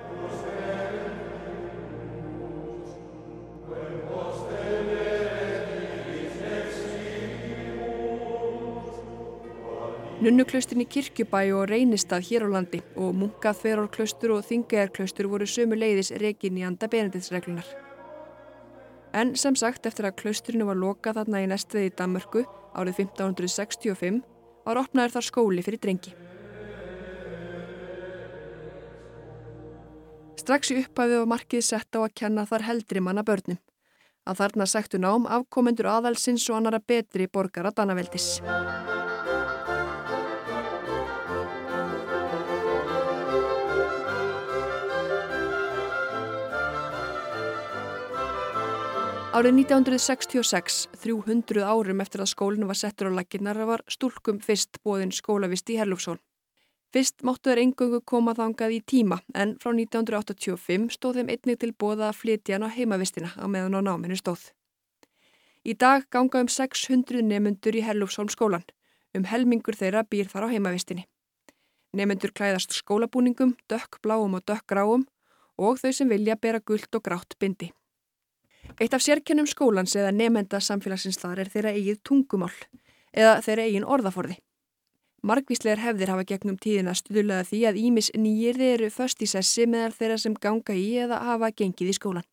Nunnuklaustin 10.19 10.83
í 10.83 10.91
Kirkjubæ 10.91 11.45
og 11.55 11.69
Reynistad 11.71 12.27
hér 12.27 12.51
á 12.51 12.59
landi 12.59 12.83
og 12.99 13.15
Munkaþverárklaustur 13.15 14.35
og 14.35 14.43
Þingæjarklaustur 14.51 15.31
voru 15.31 15.47
sömu 15.47 15.79
leiðis 15.79 16.11
rekin 16.19 16.59
í 16.59 16.67
anda 16.67 16.91
Benediktsreglunar. 16.91 17.69
En 19.15 19.37
sem 19.39 19.55
sagt 19.55 19.87
eftir 19.87 20.11
að 20.11 20.19
klausturinu 20.19 20.67
var 20.67 20.83
lokað 20.83 21.23
þarna 21.23 21.47
í 21.47 21.53
nestveði 21.55 21.93
í 21.93 21.95
Danmörku 21.95 22.43
árið 22.79 23.03
1565 23.05 24.23
var 24.67 24.81
opnaður 24.83 25.17
þar 25.17 25.27
skóli 25.29 25.65
fyrir 25.67 25.83
drengi. 25.83 26.15
Strax 30.39 30.71
í 30.73 30.79
upphæfið 30.81 31.19
var 31.21 31.33
markið 31.35 31.65
sett 31.67 31.99
á 31.99 32.01
að 32.01 32.15
kenna 32.23 32.47
þar 32.49 32.69
heldri 32.71 33.03
manna 33.05 33.25
börnum. 33.27 33.59
Að 34.29 34.41
þarna 34.43 34.67
sættu 34.69 35.01
nám 35.01 35.27
afkomendur 35.29 35.89
aðalsins 35.89 36.47
og 36.49 36.61
annara 36.61 36.81
betri 36.81 37.29
borgara 37.33 37.73
Danaveldis. 37.73 38.39
Árið 49.29 49.59
1966, 49.61 50.89
300 51.03 51.61
árum 51.61 52.01
eftir 52.01 52.23
að 52.25 52.31
skólinu 52.31 52.67
var 52.71 52.79
settur 52.81 53.11
á 53.13 53.13
laginnar, 53.13 53.59
var 53.69 53.83
stúlkum 53.85 54.39
fyrst 54.41 54.79
bóðin 54.81 55.13
skólavist 55.13 55.69
í 55.69 55.77
Herlufsson. 55.77 56.17
Fyrst 56.97 57.21
máttu 57.21 57.51
þeir 57.53 57.61
engöngu 57.67 58.01
koma 58.09 58.33
þangað 58.33 58.79
í 58.79 58.81
tíma 58.89 59.19
en 59.37 59.53
frá 59.61 59.75
1985 59.75 60.95
stóð 60.97 61.21
þeim 61.21 61.33
einnig 61.35 61.59
til 61.61 61.75
bóða 61.77 62.09
að 62.09 62.17
flytja 62.23 62.57
hann 62.57 62.65
á 62.65 62.73
heimavistina 62.73 63.35
á 63.37 63.45
meðan 63.45 63.77
á 63.77 63.81
náminu 63.85 64.17
stóð. 64.17 64.47
Í 65.61 65.77
dag 65.77 66.09
ganga 66.09 66.41
um 66.41 66.49
600 66.49 67.21
nefnundur 67.21 67.77
í 67.77 67.85
Herlufsholm 67.85 68.33
skólan. 68.33 68.65
Um 69.13 69.29
helmingur 69.29 69.77
þeirra 69.77 70.07
býr 70.09 70.33
þar 70.33 70.49
á 70.49 70.53
heimavistinni. 70.57 71.05
Nefnundur 71.93 72.33
klæðast 72.33 72.73
skólabúningum, 72.81 73.59
dökk 73.69 74.01
bláum 74.01 74.41
og 74.41 74.49
dökk 74.49 74.65
gráum 74.73 75.05
og 75.61 75.77
þau 75.85 75.93
sem 75.93 76.09
vilja 76.09 76.41
bera 76.41 76.65
gullt 76.65 76.97
og 76.97 77.05
grátt 77.05 77.37
bindi. 77.37 77.75
Eitt 78.77 78.95
af 78.95 79.03
sérkennum 79.03 79.49
skólans 79.49 79.97
eða 79.97 80.13
nefnenda 80.15 80.61
samfélagsins 80.61 81.19
þar 81.19 81.41
er 81.43 81.49
þeirra 81.53 81.73
eigið 81.75 82.03
tungumál 82.05 82.53
eða 83.17 83.39
þeirra 83.43 83.65
eigin 83.67 83.87
orðaforði. 83.89 84.37
Margvíslegar 85.27 85.81
hefðir 85.83 86.13
hafa 86.13 86.27
gegnum 86.29 86.59
tíðina 86.63 86.93
stuðlaða 86.95 87.47
því 87.49 87.63
að 87.67 87.79
Ímis 87.81 88.11
nýjirði 88.15 88.69
eru 88.75 88.91
först 88.95 89.23
í 89.25 89.27
sessi 89.27 89.67
meðal 89.67 89.97
þeirra 89.97 90.19
sem 90.23 90.37
ganga 90.39 90.77
í 90.79 90.93
eða 91.03 91.19
hafa 91.27 91.51
gengið 91.51 91.91
í 91.91 91.97
skólan. 91.97 92.29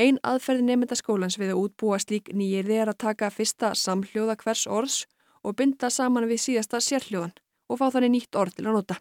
Einn 0.00 0.18
aðferði 0.26 0.66
nefnda 0.66 0.98
skólans 0.98 1.38
við 1.38 1.52
að 1.54 1.60
útbúa 1.62 1.98
slík 2.02 2.32
nýjirði 2.34 2.80
er 2.82 2.90
að 2.90 2.98
taka 3.04 3.30
fyrsta 3.30 3.70
samhljóða 3.78 4.36
hvers 4.42 4.64
orðs 4.66 5.04
og 5.46 5.54
binda 5.60 5.90
saman 5.90 6.26
við 6.30 6.42
síðasta 6.46 6.80
sérhljóðan 6.82 7.36
og 7.70 7.78
fá 7.78 7.86
þannig 7.94 8.14
nýtt 8.16 8.38
orð 8.40 8.56
til 8.56 8.66
að 8.66 8.76
nota. 8.80 8.96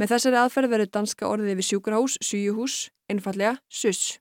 Með 0.00 0.14
þessari 0.14 0.40
aðferð 0.40 0.72
verður 0.74 0.92
danska 0.96 1.28
orðið 1.28 1.60
við 1.60 1.68
sjúkrahús, 1.70 2.16
síjuhús, 2.24 2.76
einfallega 3.12 3.58
SUS. 3.68 4.18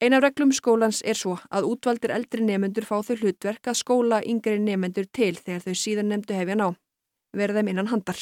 Ein 0.00 0.14
af 0.14 0.22
reglum 0.22 0.52
skólans 0.54 1.00
er 1.02 1.16
svo 1.18 1.32
að 1.50 1.64
útvaldir 1.72 2.12
eldri 2.14 2.44
nefendur 2.46 2.84
fá 2.86 3.00
þau 3.02 3.16
hlutverk 3.18 3.66
að 3.66 3.80
skóla 3.80 4.20
yngri 4.22 4.60
nefendur 4.62 5.08
til 5.10 5.32
þegar 5.34 5.64
þau 5.64 5.74
síðan 5.80 6.12
nefndu 6.12 6.36
hefja 6.38 6.54
ná. 6.54 6.68
Verða 7.34 7.58
þeim 7.58 7.70
innan 7.72 7.88
handar. 7.90 8.20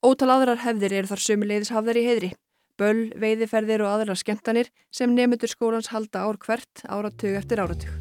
Ótal 0.00 0.30
aðrar 0.32 0.62
hefðir 0.62 0.94
eru 0.96 1.10
þar 1.10 1.20
sömuleiðis 1.20 1.72
hafðar 1.76 2.00
í 2.00 2.04
heidri. 2.06 2.30
Böll, 2.80 3.10
veiðiferðir 3.20 3.84
og 3.84 3.90
aðrar 3.90 4.16
skemmtanir 4.16 4.70
sem 4.88 5.12
nefendur 5.12 5.52
skólans 5.52 5.90
halda 5.92 6.22
ár 6.24 6.38
hvert 6.40 6.80
áratug 6.88 7.36
eftir 7.36 7.60
áratug. 7.60 7.92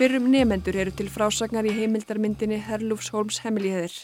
Fyrrum 0.00 0.32
nefendur 0.32 0.80
eru 0.86 0.96
til 0.96 1.12
frásagnar 1.12 1.68
í 1.68 1.76
heimildarmyndinni 1.82 2.62
Herlúfsholms 2.64 3.42
hemmiliheðir. 3.44 4.00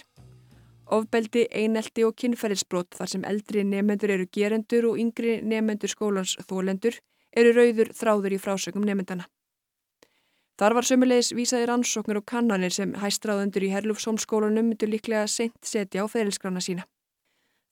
Ofbeldi, 0.94 1.44
einelti 1.52 2.04
og 2.06 2.14
kynferðisbrot 2.16 2.96
þar 2.96 3.10
sem 3.12 3.24
eldri 3.28 3.64
nefnendur 3.64 4.14
eru 4.14 4.26
gerendur 4.32 4.90
og 4.90 5.00
yngri 5.02 5.38
nefnendur 5.44 5.92
skólans 5.92 6.36
þólendur 6.48 6.96
eru 7.36 7.52
rauður 7.56 7.92
þráður 7.96 8.36
í 8.36 8.40
frásögnum 8.40 8.86
nefnendana. 8.88 9.28
Þar 10.58 10.74
var 10.74 10.86
sömulegis 10.88 11.34
vísaði 11.38 11.68
rannsóknir 11.70 12.18
og 12.18 12.26
kannanir 12.26 12.74
sem 12.74 12.94
hæstráðendur 12.98 13.66
í 13.68 13.72
Herlúfsholmskólanum 13.74 14.72
myndu 14.72 14.88
líklega 14.90 15.28
sent 15.30 15.60
setja 15.62 16.02
á 16.02 16.06
ferilskrana 16.10 16.62
sína. 16.64 16.86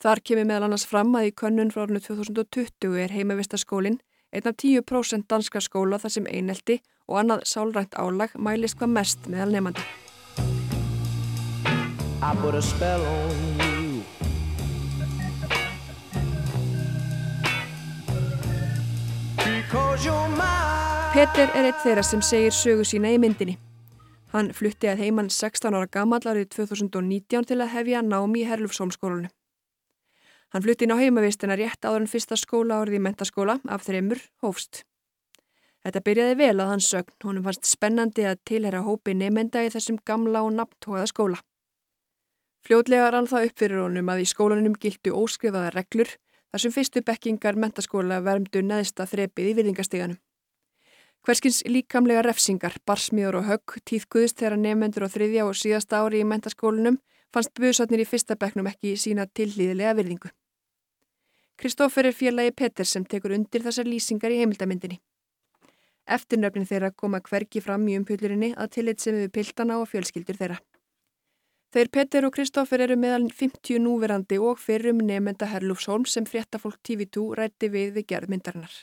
Þar 0.02 0.22
kemur 0.22 0.46
meðal 0.46 0.68
annars 0.68 0.86
fram 0.86 1.14
að 1.16 1.30
í 1.30 1.36
könnun 1.40 1.72
frá 1.74 1.86
árnu 1.86 2.02
2020 2.04 3.00
er 3.02 3.14
heimavistaskólinn 3.16 3.98
einn 4.30 4.50
af 4.50 4.58
10% 4.62 5.26
danska 5.30 5.62
skóla 5.64 5.98
þar 5.98 6.14
sem 6.18 6.28
einelti 6.30 6.82
og 7.08 7.22
annað 7.22 7.46
sálrænt 7.48 7.96
álag 7.96 8.36
mælist 8.36 8.78
hvað 8.78 8.92
mest 9.00 9.30
meðal 9.32 9.54
nefnandi. 9.56 9.86
I 12.26 12.34
put 12.34 12.56
a 12.56 12.62
spell 12.62 13.02
on 13.06 13.30
you 13.60 14.02
Peter 21.12 21.46
er 21.54 21.68
eitt 21.68 21.78
þeirra 21.84 22.02
sem 22.02 22.20
segir 22.26 22.50
sögu 22.52 22.82
sína 22.84 23.12
í 23.14 23.20
myndinni. 23.22 23.54
Hann 24.34 24.50
flutti 24.58 24.90
að 24.90 25.04
heimann 25.04 25.30
16 25.30 25.70
ára 25.70 25.86
gammal 25.86 26.20
árið 26.26 26.50
2019 26.56 27.46
til 27.46 27.60
að 27.62 27.72
hefja 27.76 28.02
námi 28.02 28.42
í 28.42 28.50
Herlufsholmskólanu. 28.50 29.30
Hann 30.50 30.66
flutti 30.66 30.84
inn 30.84 30.92
á 30.92 31.00
heimavistina 31.00 31.56
rétt 31.56 31.86
áður 31.86 32.02
en 32.02 32.10
fyrsta 32.10 32.36
skóla 32.42 32.82
árið 32.82 32.98
í 32.98 33.04
mentaskóla 33.06 33.60
af 33.70 33.86
þreymur 33.86 34.20
hófst. 34.42 34.82
Þetta 35.86 36.04
byrjaði 36.10 36.38
vel 36.42 36.54
að 36.58 36.72
hans 36.74 36.90
sögn, 36.90 37.16
honum 37.24 37.46
fannst 37.46 37.70
spennandi 37.70 38.26
að 38.26 38.42
tilhera 38.50 38.82
hópi 38.82 39.14
nefnda 39.14 39.62
í 39.62 39.70
þessum 39.72 40.02
gamla 40.02 40.42
og 40.42 40.56
nafntóða 40.58 41.06
skóla. 41.14 41.46
Fljótlega 42.66 43.12
rann 43.14 43.28
það 43.30 43.44
upp 43.46 43.60
fyrir 43.60 43.78
honum 43.78 44.08
að 44.10 44.24
í 44.24 44.26
skólanum 44.26 44.72
gildu 44.82 45.12
óskrifaða 45.14 45.68
reglur 45.70 46.08
þar 46.50 46.62
sem 46.64 46.72
fyrstu 46.74 47.02
bekkingar 47.06 47.58
mentaskóla 47.62 48.18
vermdu 48.26 48.62
neðsta 48.66 49.06
þrepið 49.06 49.50
í 49.52 49.52
virðingasteganum. 49.58 50.18
Hverskins 51.26 51.60
líkamlega 51.66 52.24
refsingar, 52.26 52.74
barsmiður 52.86 53.38
og 53.40 53.46
högg 53.52 53.76
tíðkuðist 53.86 54.42
þegar 54.42 54.58
nefnendur 54.64 55.06
á 55.06 55.14
þriðja 55.14 55.46
og 55.46 55.54
síðasta 55.58 56.02
ári 56.02 56.24
í 56.24 56.26
mentaskólanum 56.26 56.98
fannst 57.34 57.54
busatnir 57.54 58.02
í 58.02 58.10
fyrsta 58.10 58.34
bekknum 58.34 58.66
ekki 58.72 58.96
sína 58.98 59.30
tillíðilega 59.30 59.94
virðingu. 60.00 60.34
Kristófer 61.56 62.10
er 62.10 62.18
félagi 62.18 62.50
Petter 62.50 62.86
sem 62.86 63.06
tekur 63.06 63.34
undir 63.38 63.62
þessar 63.62 63.86
lýsingar 63.86 64.34
í 64.34 64.42
heimildamindinni. 64.42 64.98
Eftirnöfnin 66.06 66.66
þeirra 66.66 66.90
koma 66.90 67.22
hverki 67.22 67.62
fram 67.62 67.86
í 67.86 67.94
umpullurinni 67.98 68.54
að 68.58 68.78
tillit 68.78 69.02
sem 69.02 69.14
við 69.14 69.32
piltana 69.38 69.78
og 69.78 69.88
fjölskyldur 69.90 70.38
þeirra. 70.38 70.58
Þeir 71.76 71.90
Petter 71.92 72.24
og 72.24 72.32
Kristófer 72.32 72.80
eru 72.80 72.94
meðal 72.96 73.26
50 73.28 73.82
núverandi 73.84 74.38
og 74.40 74.56
fyrrum 74.56 75.02
nefnda 75.04 75.44
Herlúfsholm 75.50 76.06
sem 76.08 76.24
fréttafólk 76.24 76.78
TV2 76.88 77.24
rætti 77.36 77.68
við 77.68 77.90
við 77.98 78.06
gerðmyndarinnar. 78.14 78.76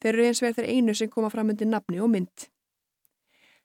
Þeir 0.00 0.14
eru 0.14 0.24
eins 0.24 0.40
vegar 0.40 0.56
þeir 0.56 0.70
einu 0.70 0.94
sem 0.96 1.10
koma 1.12 1.28
fram 1.28 1.52
undir 1.52 1.68
nafni 1.68 2.00
og 2.00 2.08
mynd. 2.14 2.46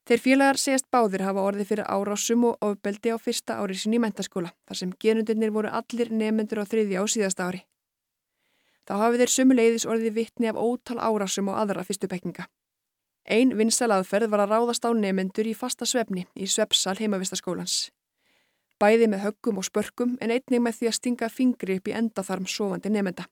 Þeir 0.04 0.24
félagar 0.26 0.60
segast 0.60 0.90
báðir 0.92 1.24
hafa 1.24 1.46
orði 1.48 1.68
fyrir 1.70 1.88
árásum 1.88 2.44
og 2.50 2.68
ofbeldi 2.68 3.14
á 3.16 3.18
fyrsta 3.24 3.56
ári 3.64 3.78
sinni 3.80 4.02
í 4.02 4.04
mentaskóla, 4.04 4.52
þar 4.68 4.82
sem 4.82 4.92
gerundunir 5.00 5.56
voru 5.56 5.72
allir 5.72 6.12
nefnendur 6.12 6.60
á 6.60 6.68
þriðja 6.68 7.06
og 7.06 7.14
síðasta 7.16 7.48
ári. 7.48 7.64
Þá 8.84 8.94
hafi 9.06 9.24
þeir 9.24 9.34
sumuleiðis 9.38 9.88
orði 9.88 10.12
vittni 10.20 10.52
af 10.52 10.60
ótal 10.60 11.00
árásum 11.00 11.54
og 11.56 11.64
aðra 11.64 11.88
fyrstu 11.88 12.12
bekkinga. 12.12 12.50
Einn 13.24 13.56
vinsal 13.56 13.94
aðferð 13.96 14.28
var 14.36 14.44
að 14.44 14.58
ráðast 14.58 14.84
á 14.84 14.92
nefnendur 14.92 15.48
í 15.48 15.56
fasta 15.56 15.88
svefni 15.88 16.28
í 16.36 16.52
svepsal 16.52 17.00
heimavistaskólans. 17.00 17.88
Bæði 18.82 19.12
með 19.12 19.28
höggum 19.28 19.60
og 19.62 19.68
spörkum 19.68 20.16
en 20.26 20.32
einnig 20.34 20.62
með 20.64 20.80
því 20.80 20.88
að 20.90 20.96
stinga 20.98 21.28
fingri 21.30 21.76
upp 21.78 21.90
í 21.92 21.94
endaþarm 22.00 22.48
sofandi 22.50 22.90
nefnenda. 22.90 23.28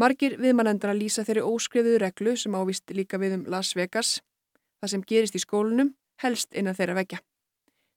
Margir 0.00 0.38
viðmannendara 0.40 0.94
lýsa 0.96 1.22
þeirri 1.26 1.44
óskrifuðu 1.44 1.98
reglu 2.02 2.32
sem 2.40 2.56
ávist 2.56 2.90
líka 2.96 3.20
við 3.20 3.36
um 3.36 3.44
Las 3.52 3.74
Vegas, 3.76 4.16
það 4.80 4.90
sem 4.94 5.04
gerist 5.12 5.36
í 5.36 5.42
skólunum, 5.44 5.92
helst 6.24 6.56
innan 6.56 6.74
þeirra 6.74 6.96
vekja. 7.02 7.20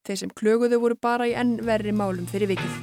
Þeir 0.06 0.20
sem 0.22 0.36
klöguðu 0.36 0.82
voru 0.84 1.00
bara 1.00 1.26
í 1.32 1.34
enn 1.34 1.58
verri 1.66 1.96
málum 1.96 2.28
fyrir 2.30 2.52
vikið. 2.54 2.76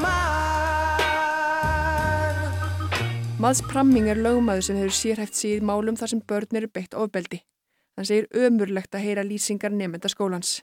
Mads 0.00 0.49
Pramming 3.70 4.08
er 4.10 4.18
lögmaður 4.18 4.64
sem 4.66 4.78
hefur 4.80 4.94
sérhæft 4.98 5.36
síð 5.38 5.60
málum 5.62 5.94
þar 5.94 6.10
sem 6.10 6.20
börn 6.26 6.56
eru 6.58 6.66
beitt 6.74 6.94
ofbeldi. 6.98 7.38
Hann 7.94 8.08
segir 8.08 8.26
ömurlegt 8.34 8.96
að 8.98 9.04
heyra 9.04 9.22
lýsingar 9.22 9.70
nefnda 9.70 10.10
skólans. 10.10 10.56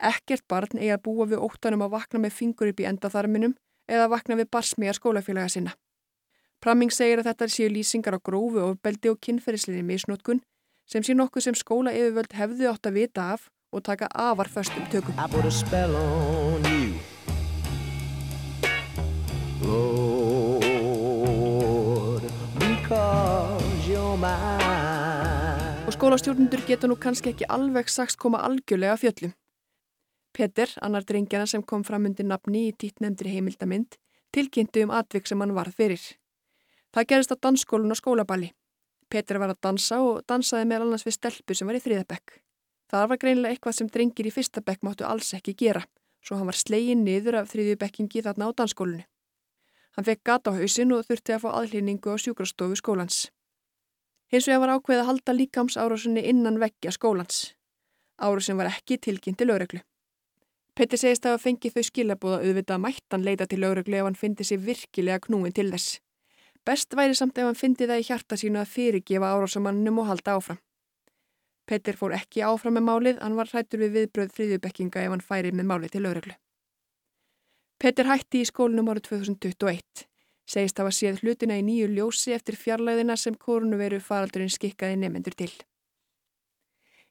Ekkert 0.00 0.46
barn 0.48 0.78
eigi 0.78 0.94
að 0.94 1.02
búa 1.04 1.26
við 1.28 1.42
óttanum 1.44 1.84
að 1.84 1.92
vakna 1.98 2.22
með 2.24 2.32
fingur 2.38 2.70
upp 2.72 2.80
í 2.80 2.86
endaþarminum 2.88 3.52
eða 3.84 4.08
vakna 4.14 4.38
við 4.40 4.48
barsmiðar 4.56 4.96
skólafélaga 4.96 5.52
sinna. 5.52 5.76
Pramming 6.64 6.94
segir 6.94 7.20
að 7.20 7.28
þetta 7.28 7.52
séu 7.52 7.68
lýsingar 7.68 8.16
á 8.16 8.24
grófu 8.24 8.64
ofbeldi 8.64 9.12
og 9.12 9.20
kynferðislinni 9.20 9.84
misnótkun 9.84 10.40
sem 10.88 11.04
sé 11.04 11.12
nokkuð 11.12 11.50
sem 11.50 11.58
skóla 11.58 11.92
yfirvöld 11.92 12.32
hefðu 12.32 12.70
átt 12.72 12.88
að 12.88 12.96
vita 12.96 13.28
af 13.36 13.50
og 13.76 13.84
taka 13.84 14.08
afar 14.08 14.48
föstum 14.48 14.88
tökum. 14.88 15.12
Skólastjórnundur 26.02 26.64
getur 26.66 26.90
nú 26.90 26.96
kannski 26.98 27.30
ekki 27.30 27.46
alveg 27.46 27.86
sagst 27.86 28.16
koma 28.18 28.40
algjörlega 28.42 28.96
fjöllum. 28.98 29.30
Petter, 30.34 30.70
annar 30.82 31.04
drengjana 31.06 31.46
sem 31.46 31.62
kom 31.62 31.84
fram 31.86 32.08
undir 32.08 32.26
nafni 32.26 32.64
í 32.66 32.72
títnemndri 32.74 33.30
heimildamind, 33.30 33.94
tilkynntu 34.34 34.82
um 34.82 34.90
atvik 34.98 35.28
sem 35.30 35.38
hann 35.38 35.52
varð 35.54 35.76
fyrir. 35.78 36.02
Það 36.90 37.06
gerist 37.12 37.34
á 37.34 37.38
dansskólun 37.46 37.94
og 37.94 38.00
skólaballi. 38.00 38.48
Petter 39.14 39.38
var 39.38 39.52
að 39.54 39.60
dansa 39.62 40.00
og 40.02 40.24
dansaði 40.26 40.66
með 40.72 40.86
annars 40.88 41.06
við 41.06 41.14
stelpu 41.20 41.54
sem 41.54 41.70
var 41.70 41.78
í 41.78 41.82
þriðabekk. 41.84 42.34
Það 42.90 43.06
var 43.12 43.20
greinilega 43.22 43.54
eitthvað 43.54 43.76
sem 43.76 43.90
drengir 43.94 44.26
í 44.26 44.32
fyrsta 44.34 44.62
bekk 44.66 44.82
máttu 44.82 45.06
alls 45.06 45.30
ekki 45.38 45.54
gera, 45.54 45.84
svo 46.18 46.40
hann 46.40 46.50
var 46.50 46.58
slegin 46.58 47.04
niður 47.06 47.44
af 47.44 47.52
þriðjubekkingi 47.52 48.24
þarna 48.26 48.50
á 48.50 48.56
dansskólunu. 48.58 49.06
Hann 49.94 50.10
fekk 50.10 50.26
gata 50.26 50.50
á 50.50 50.58
hausin 50.58 50.96
og 50.98 51.06
þurfti 51.06 51.36
að 51.36 51.46
fá 51.46 51.54
aðlýningu 51.60 52.10
á 52.10 52.18
sjúkrastofu 52.18 52.80
skólans. 52.82 53.28
Hins 54.32 54.46
vegar 54.48 54.62
var 54.62 54.70
ákveð 54.78 55.00
að 55.02 55.08
halda 55.10 55.32
líkams 55.36 55.74
árásunni 55.76 56.22
innan 56.24 56.56
veggja 56.60 56.90
skólans. 56.96 57.50
Árásun 58.16 58.56
var 58.56 58.70
ekki 58.70 58.96
tilkynnt 58.96 59.36
til 59.36 59.50
lögreglu. 59.50 59.82
Petti 60.72 60.96
segist 60.96 61.26
að 61.28 61.42
fengi 61.42 61.68
þau 61.68 61.82
skilabóða 61.84 62.38
auðvitað 62.40 62.80
mættan 62.80 63.26
leita 63.26 63.44
til 63.44 63.60
lögreglu 63.60 63.98
ef 63.98 64.06
hann 64.08 64.16
fyndi 64.16 64.46
sér 64.48 64.62
virkilega 64.64 65.20
knúin 65.26 65.52
til 65.52 65.68
þess. 65.74 65.98
Best 66.64 66.96
væri 66.96 67.18
samt 67.18 67.36
ef 67.36 67.44
hann 67.44 67.58
fyndi 67.60 67.88
það 67.90 68.00
í 68.00 68.06
hjarta 68.08 68.38
sínu 68.40 68.62
að 68.62 68.72
fyrirgefa 68.72 69.32
árásamannum 69.34 70.00
og 70.00 70.08
halda 70.08 70.38
áfram. 70.38 70.62
Petter 71.68 71.98
fór 72.00 72.14
ekki 72.16 72.40
áfram 72.46 72.78
með 72.78 72.86
málið, 72.88 73.20
hann 73.20 73.36
var 73.36 73.52
hrættur 73.52 73.82
við 73.84 73.98
viðbröð 73.98 74.32
fríðubekkinga 74.38 75.02
ef 75.04 75.12
hann 75.12 75.26
færi 75.26 75.52
með 75.52 75.68
málið 75.68 75.92
til 75.92 76.02
lögreglu. 76.06 76.38
Petter 77.82 78.08
hætti 78.08 78.40
í 78.40 78.48
skólinum 78.48 78.88
árið 78.88 79.10
2021. 79.10 80.06
Segist 80.52 80.80
hafa 80.80 80.92
séð 80.92 81.22
hlutina 81.22 81.56
í 81.56 81.62
nýju 81.64 81.88
ljósi 81.96 82.34
eftir 82.36 82.58
fjarlæðina 82.60 83.16
sem 83.16 83.36
koronaviru 83.40 84.00
faraldurinn 84.04 84.52
skikkaði 84.52 84.98
nefnendur 85.00 85.36
til. 85.38 85.52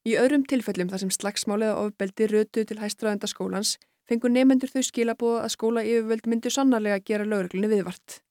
Í 0.06 0.18
öðrum 0.18 0.44
tilfellum 0.50 0.90
þar 0.92 1.04
sem 1.04 1.14
slagsmálið 1.14 1.72
og 1.74 1.88
ofbeldi 1.88 2.28
rötu 2.30 2.66
til 2.66 2.78
hæstraðenda 2.82 3.30
skólans 3.30 3.78
fengur 4.10 4.34
nefnendur 4.34 4.72
þau 4.74 4.84
skilabóða 4.86 5.44
að 5.46 5.54
skóla 5.56 5.86
yfirvöld 5.88 6.30
myndu 6.30 6.54
sannarlega 6.54 7.00
að 7.00 7.08
gera 7.10 7.28
lauruglunni 7.28 7.70
viðvart. 7.72 8.22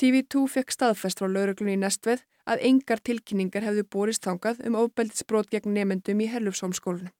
TV2 0.00 0.44
fekk 0.52 0.72
staðfest 0.74 1.20
frá 1.20 1.28
lauruglunni 1.32 1.76
í 1.76 1.80
Nestveð 1.80 2.24
að 2.44 2.64
engar 2.68 3.00
tilkynningar 3.00 3.64
hefðu 3.64 3.84
borist 3.96 4.24
þangað 4.26 4.60
um 4.68 4.78
ofbeldisbrot 4.80 5.48
gegn 5.52 5.72
nefnendum 5.76 6.20
í 6.20 6.28
Herlufsholmskólinu. 6.32 7.12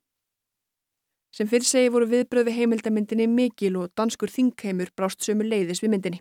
Sem 1.33 1.49
fyrir 1.49 1.69
segi 1.69 1.93
voru 1.93 2.09
viðbröð 2.09 2.49
við 2.49 2.59
heimildamindinni 2.61 3.27
mikil 3.29 3.75
og 3.81 3.93
danskur 3.97 4.33
þingheimur 4.33 4.93
brást 4.97 5.25
sömu 5.25 5.45
leiðis 5.45 5.83
við 5.85 5.93
myndinni. 5.93 6.21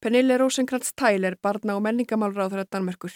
Pernille 0.00 0.38
Rosenkrantz 0.38 0.92
Tyler 0.94 1.34
barna 1.42 1.74
og 1.74 1.82
menningamálráð 1.82 2.52
þar 2.52 2.60
að 2.62 2.68
Danmörkur. 2.76 3.14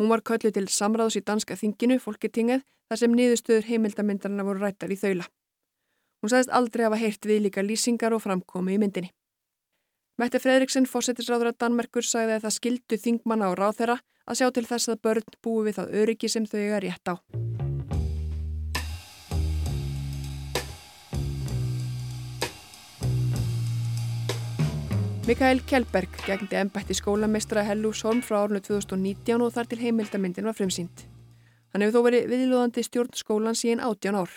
Hún 0.00 0.08
var 0.10 0.24
köllu 0.26 0.50
til 0.50 0.66
samráðs 0.66 1.20
í 1.20 1.22
danska 1.22 1.54
þinginu, 1.54 2.00
fólketingið, 2.02 2.64
þar 2.90 2.98
sem 2.98 3.14
niðurstöður 3.14 3.68
heimildamindarna 3.68 4.46
voru 4.48 4.64
rættar 4.64 4.90
í 4.90 4.98
þaula. 4.98 5.28
Hún 6.20 6.32
sagðist 6.32 6.50
aldrei 6.50 6.84
hafa 6.88 6.98
heyrt 6.98 7.30
við 7.30 7.44
líka 7.46 7.62
lýsingar 7.62 8.16
og 8.16 8.24
framkomi 8.26 8.74
í 8.74 8.82
myndinni. 8.82 9.14
Mette 10.18 10.42
Fredriksen, 10.42 10.90
fósettisráður 10.90 11.52
að 11.52 11.60
Danmerkur, 11.62 12.04
sagði 12.04 12.40
að 12.40 12.46
það 12.48 12.56
skildu 12.58 13.02
þingmanna 13.06 13.54
á 13.54 13.54
ráð 13.54 13.78
þeirra 13.78 14.00
að 14.26 14.42
sjá 14.42 14.50
til 14.50 14.66
þess 14.66 14.90
að 14.90 15.02
börn 15.06 15.34
búi 15.40 15.66
við 15.70 15.78
það 15.78 15.98
öryggi 16.02 16.34
sem 16.34 16.50
þau 16.50 16.58
eiga 16.58 16.82
rétt 16.82 17.14
á. 17.14 17.14
Mikael 25.30 25.60
Kjellberg 25.62 26.10
gegndi 26.26 26.56
ennbætti 26.58 26.94
skólameistra 26.98 27.62
Hellúsholm 27.62 28.18
frá 28.18 28.40
árnu 28.40 28.58
2019 28.66 29.44
og 29.44 29.52
þar 29.54 29.68
til 29.70 29.78
heimildamindin 29.78 30.48
var 30.48 30.56
fremsýnd. 30.58 31.04
Hann 31.70 31.84
hefur 31.84 32.00
þó 32.00 32.06
verið 32.06 32.24
viðlóðandi 32.32 32.82
stjórn 32.82 33.14
skólan 33.14 33.54
síðan 33.54 33.82
18 33.86 34.16
ár. 34.18 34.32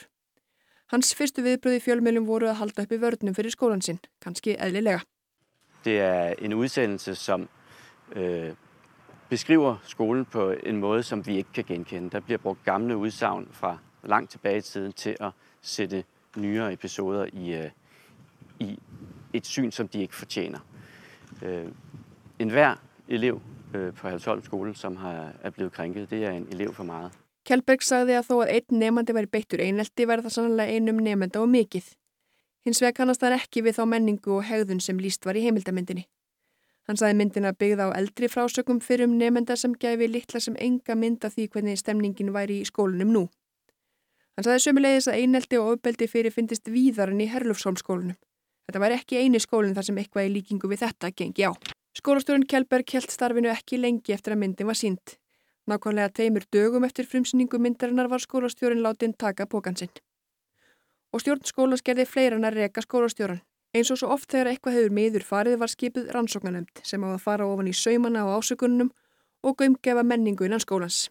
Hans 0.93 1.15
fyrstu 1.17 1.41
viðbröði 1.41 1.79
fjölmjölum 1.82 2.27
voru 2.27 2.51
að 2.51 2.60
halda 2.60 2.86
upp 2.86 2.93
í 2.93 2.99
vörnum 3.01 3.34
fyrir 3.34 3.56
skólan 3.56 3.82
sinn, 3.82 3.97
kannski 4.21 4.53
eðlilega. 4.53 5.01
Det 5.82 5.95
er 5.97 6.36
en 6.38 6.53
udsendelse 6.53 7.15
som 7.17 7.47
øh, 8.15 8.51
beskriver 9.29 9.79
skolen 9.89 10.25
på 10.25 10.51
en 10.62 10.77
måde, 10.77 11.01
som 11.03 11.25
vi 11.25 11.39
ikke 11.41 11.63
kan 11.63 11.69
genkende. 11.71 12.12
Der 12.12 12.19
bliver 12.19 12.38
brugt 12.43 12.65
gamle 12.65 12.97
udsagn 12.97 13.47
fra 13.51 13.79
langt 14.03 14.29
tilbage 14.32 14.58
i 14.58 14.62
tiden 14.62 14.93
til 14.93 15.17
at 15.19 15.32
sætte 15.62 16.03
nyere 16.38 16.73
episoder 16.73 17.25
i, 17.34 17.53
øh, 17.53 17.71
i 18.60 18.79
et 19.34 19.47
syn, 19.47 19.71
som 19.71 19.88
de 19.88 20.01
ikke 20.01 20.15
fortjener. 20.15 20.60
Øh, 21.43 21.67
en 22.39 22.49
hver 22.49 22.75
elev 23.08 23.41
øh, 23.75 23.93
på 23.93 24.08
Halsholm 24.08 24.43
skole, 24.43 24.75
som 24.75 24.95
har, 24.95 25.34
er 25.41 25.49
blevet 25.49 25.73
krænket, 25.73 26.10
det 26.10 26.25
er 26.25 26.32
en 26.32 26.47
elev 26.51 26.73
for 26.73 26.84
meget. 26.84 27.12
Kjellberg 27.43 27.84
sagði 27.84 28.15
að 28.15 28.27
þó 28.29 28.36
að 28.39 28.51
einn 28.56 28.79
nefandi 28.79 29.13
væri 29.17 29.27
beittur 29.27 29.60
einelti 29.60 30.06
verða 30.08 30.29
það 30.29 30.36
sannlega 30.38 30.71
einum 30.77 31.01
nefanda 31.03 31.41
og 31.43 31.49
mikið. 31.51 31.89
Hins 32.63 32.79
vega 32.79 32.95
kannast 32.95 33.19
það 33.19 33.36
ekki 33.41 33.65
við 33.65 33.75
þá 33.75 33.84
menningu 33.91 34.38
og 34.38 34.45
hegðun 34.47 34.79
sem 34.79 34.99
líst 35.03 35.25
var 35.27 35.36
í 35.36 35.43
heimildamindinni. 35.43 36.06
Hann 36.88 36.99
sagði 36.99 37.17
myndina 37.19 37.51
byggða 37.51 37.89
á 37.91 37.95
eldri 37.99 38.29
frásökum 38.32 38.79
fyrir 38.84 39.10
um 39.10 39.17
nefenda 39.19 39.56
sem 39.60 39.75
gæfi 39.75 40.08
litla 40.08 40.39
sem 40.39 40.56
enga 40.60 40.95
mynda 40.95 41.32
því 41.32 41.49
hvernig 41.51 41.79
stemningin 41.79 42.32
væri 42.36 42.62
í 42.63 42.67
skólunum 42.67 43.12
nú. 43.12 43.23
Hann 44.36 44.47
saði 44.47 44.63
sömulegis 44.63 45.08
að 45.12 45.19
einelti 45.19 45.60
og 45.60 45.75
ofbeldi 45.75 46.08
fyrir 46.08 46.32
fyndist 46.32 46.71
víðar 46.71 47.12
en 47.12 47.21
í 47.23 47.27
Herlufsholmskólanum. 47.32 48.15
Þetta 48.67 48.80
var 48.80 48.95
ekki 48.95 49.19
eini 49.19 49.41
skólinn 49.43 49.76
þar 49.76 49.88
sem 49.89 49.97
eitthvað 49.99 50.30
í 50.30 50.34
líkingu 50.38 50.69
við 50.71 50.86
þetta 50.86 51.12
gengi 51.12 51.47
á. 51.47 51.52
Skólastjórun 51.93 52.47
Kjellberg 52.49 52.89
held 52.95 53.12
starfinu 53.12 53.52
ekki 53.52 53.78
lengi 53.78 54.15
eftir 54.15 54.34
að 54.34 54.41
myndin 54.43 54.69
var 54.69 54.80
sínd. 54.80 55.17
Nákvæmlega 55.69 56.12
tveimur 56.17 56.45
dögum 56.52 56.84
eftir 56.88 57.08
frumsýningu 57.08 57.60
myndarinnar 57.60 58.10
var 58.12 58.23
skólastjórun 58.23 58.82
látin 58.84 59.13
taka 59.13 59.45
bókansinn. 59.45 59.91
Og 61.13 61.21
stjórn 61.21 61.45
skólans 61.45 61.84
gerði 61.86 62.08
fleiran 62.10 62.47
að 62.47 62.58
reka 62.60 62.82
skólastjóran. 62.82 63.43
Eins 63.73 63.89
og 63.93 63.99
svo 63.99 64.10
oft 64.13 64.30
þegar 64.32 64.52
eitthvað 64.52 64.76
hefur 64.78 64.95
miður 64.97 65.23
farið 65.26 65.60
var 65.62 65.71
skipið 65.71 66.10
rannsóknanemt 66.13 66.82
sem 66.86 67.04
á 67.06 67.10
að 67.10 67.23
fara 67.23 67.47
ofan 67.49 67.69
í 67.69 67.73
saumana 67.73 68.26
á 68.26 68.34
ásökununum 68.38 68.91
og 69.43 69.56
gömgefa 69.62 70.04
menningu 70.04 70.45
innan 70.45 70.62
skólans. 70.62 71.08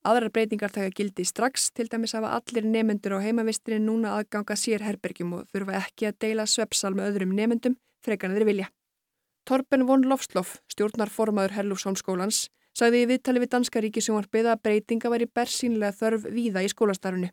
Aðrar 0.00 0.32
breytingar 0.32 0.72
taka 0.72 0.88
gildi 0.96 1.26
strax, 1.28 1.68
til 1.76 1.90
dæmis 1.92 2.14
hafa 2.16 2.30
allir 2.38 2.64
nefendur 2.64 3.18
á 3.20 3.24
heimavistinni 3.24 3.82
núna 3.84 4.14
aðganga 4.16 4.56
sér 4.56 4.80
herbergjum 4.86 5.34
og 5.36 5.50
þurfa 5.52 5.76
ekki 5.82 6.08
að 6.08 6.16
deila 6.24 6.46
svepsal 6.48 6.94
með 6.96 7.10
öðrum 7.10 7.34
nefendum 7.36 7.76
frekar 8.00 8.32
þeir 8.32 8.46
vilja. 8.48 8.70
Torben 9.44 9.84
von 9.84 10.06
Lofslof, 10.08 10.56
stjórnarformaður 10.72 11.52
Herlúfsholmskólans, 11.58 12.46
sagði 12.72 13.02
í 13.04 13.10
viðtali 13.10 13.42
við 13.42 13.52
Danska 13.52 13.82
ríkisjónvarpið 13.84 14.48
að 14.52 14.62
breytinga 14.64 15.12
væri 15.12 15.28
bersýnilega 15.28 15.96
þörf 15.98 16.26
víða 16.32 16.64
í 16.64 16.72
skólastarfinu. 16.72 17.28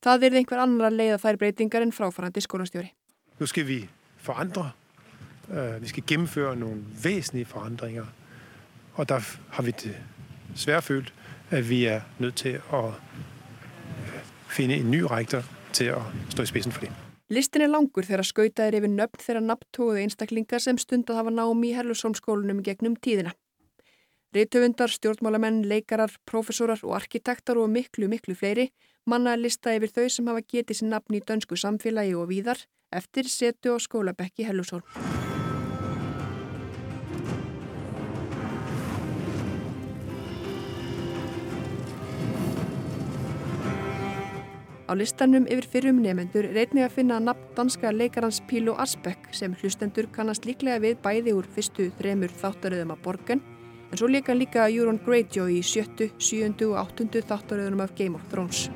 Það 0.00 0.26
er 0.28 0.38
einhver 0.40 0.62
annar 0.62 0.88
að 0.88 0.98
leiða 1.00 1.20
þær 1.20 1.40
breytingar 1.40 1.84
en 1.84 1.92
fráfarandi 1.92 2.40
skólastjóri. 2.44 2.92
Nú 3.36 3.48
skal 3.50 3.68
vi 3.68 3.82
forandre. 4.22 4.70
Uh, 5.50 5.76
vi 5.82 5.92
skal 5.92 6.06
gennemføre 6.08 6.56
nogle 6.56 6.80
væsentlige 7.02 7.52
forandringer. 7.52 8.08
Og 8.96 9.08
der 9.08 9.20
har 9.50 9.62
vi 9.62 9.74
desværre 9.76 10.82
følt, 10.82 11.12
at 11.50 11.68
vi 11.68 11.84
er 11.84 12.00
nødt 12.18 12.36
til 12.36 12.60
at 12.72 12.94
finde 14.50 14.76
en 14.76 14.90
ny 14.90 15.00
rektor 15.00 15.42
til 15.72 15.84
at 15.84 16.02
stå 16.30 16.42
i 16.42 16.46
spidsen 16.46 16.72
for 16.72 16.80
det. 16.80 16.92
Listin 17.28 17.62
er 17.62 17.72
langur 17.72 18.06
þegar 18.06 18.22
skautaðir 18.22 18.78
yfir 18.78 18.92
nöfn 18.92 19.22
þeirra 19.22 19.42
nafntóðu 19.42 19.98
einstaklingar 20.02 20.62
sem 20.62 20.78
stundað 20.78 21.18
hafa 21.18 21.32
námi 21.34 21.72
í 21.72 21.74
Herlusholmskólunum 21.74 22.62
gegnum 22.62 22.94
tíðina. 22.96 23.32
Rítöfundar, 24.36 24.92
stjórnmálamenn, 24.92 25.64
leikarar, 25.66 26.12
profesorar 26.28 26.82
og 26.84 26.94
arkitektar 26.98 27.58
og 27.58 27.70
miklu, 27.72 28.06
miklu 28.08 28.36
fleiri 28.38 28.68
manna 29.06 29.36
að 29.36 29.46
lista 29.46 29.74
yfir 29.74 29.94
þau 29.94 30.06
sem 30.10 30.30
hafa 30.30 30.44
getið 30.54 30.80
sér 30.80 30.92
nafn 30.92 31.18
í 31.18 31.22
dönsku 31.22 31.58
samfélagi 31.58 32.14
og 32.18 32.30
víðar 32.30 32.66
eftir 32.94 33.30
setu 33.30 33.74
og 33.74 33.82
skólabekki 33.82 34.46
Herlusholm. 34.46 35.35
Á 44.86 44.94
listanum 44.94 45.48
yfir 45.50 45.66
fyrrum 45.66 45.96
nefendur 45.98 46.46
reynið 46.54 46.84
að 46.84 46.92
finna 46.94 47.16
nafn 47.18 47.48
danska 47.56 47.90
leikarans 47.90 48.38
Pílo 48.46 48.76
Asbeck 48.78 49.32
sem 49.34 49.56
hlustendur 49.58 50.06
kannast 50.14 50.46
líklega 50.46 50.78
við 50.84 51.00
bæði 51.02 51.34
úr 51.34 51.48
fyrstu 51.56 51.88
þremur 51.98 52.30
þáttaröðum 52.30 52.94
af 52.94 53.02
borgan 53.02 53.42
en 53.90 53.98
svo 53.98 54.06
líka 54.06 54.38
líka 54.38 54.68
Euron 54.70 55.02
Greyjoy 55.02 55.58
í 55.58 55.64
sjöttu, 55.66 56.12
sjúundu 56.22 56.70
og 56.70 56.84
áttundu 56.84 57.18
þáttaröðunum 57.18 57.82
af 57.82 57.98
Game 57.98 58.14
of 58.14 58.30
Thrones. 58.30 58.68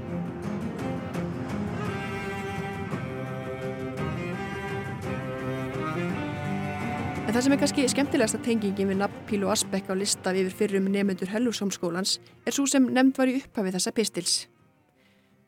En 7.23 7.35
það 7.37 7.44
sem 7.46 7.53
er 7.55 7.61
kannski 7.62 7.90
skemmtilegasta 7.94 8.42
tengingin 8.42 8.90
við 8.90 9.05
nafn 9.05 9.27
Pílo 9.31 9.55
Asbeck 9.55 9.87
á 9.87 9.94
lista 9.94 10.35
yfir 10.35 10.57
fyrrum 10.64 10.90
nefendur 10.90 11.31
Hellúsholmskólans 11.31 12.18
er 12.42 12.57
svo 12.57 12.66
sem 12.66 12.90
nefnd 12.90 13.14
var 13.14 13.31
í 13.31 13.38
upphafi 13.38 13.79
þessa 13.79 13.94
pistils. 13.94 14.40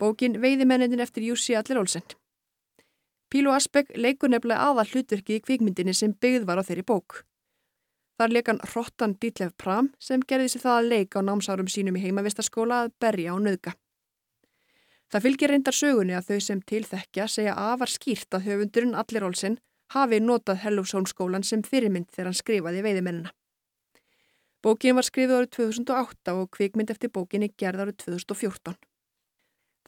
Bókin 0.03 0.41
Veiðimennin 0.41 0.99
eftir 0.99 1.23
Jussi 1.23 1.53
Allir 1.55 1.77
Olsen. 1.79 2.03
Pílo 3.31 3.53
Asbeck 3.55 3.93
leikur 3.95 4.33
nefnilega 4.33 4.65
aðal 4.67 4.89
hlutverki 4.89 5.37
í 5.37 5.43
kvikmyndinni 5.45 5.93
sem 5.95 6.11
byggð 6.25 6.43
var 6.49 6.59
á 6.59 6.63
þeirri 6.67 6.83
bók. 6.91 7.21
Þar 8.19 8.35
leikan 8.35 8.59
Rottan 8.73 9.15
Dítlef 9.15 9.55
Pram 9.55 9.93
sem 10.03 10.25
gerði 10.27 10.51
sér 10.51 10.65
það 10.65 10.79
að 10.81 10.89
leika 10.91 11.23
á 11.23 11.27
námsárum 11.29 11.71
sínum 11.71 11.95
í 11.95 12.03
heimavistaskóla 12.03 12.81
að 12.83 12.93
berja 12.99 13.31
á 13.31 13.37
nöðga. 13.47 13.77
Það 15.07 15.25
fylgir 15.29 15.55
reyndar 15.55 15.79
sögunni 15.79 16.19
að 16.19 16.29
þau 16.33 16.39
sem 16.49 16.67
tilþekja 16.73 17.31
segja 17.31 17.57
afar 17.71 17.95
skýrt 17.95 18.35
að 18.35 18.47
höfundurinn 18.51 18.99
Allir 18.99 19.31
Olsen 19.31 19.59
hafi 19.95 20.19
notað 20.19 20.65
Hellúsholmskólan 20.67 21.47
sem 21.47 21.63
fyrirmynd 21.63 22.11
þegar 22.11 22.33
hann 22.33 22.41
skrifaði 22.43 22.83
veiðimennina. 22.83 23.31
Bókin 24.59 24.99
var 24.99 25.07
skrifið 25.07 25.37
árið 25.39 25.53
2008 25.63 26.41
og 26.41 26.57
kvikmynd 26.57 26.91
eftir 26.91 27.15
bókinni 27.15 27.55
gerð 27.55 27.87
árið 27.87 28.03
2014. 28.11 28.83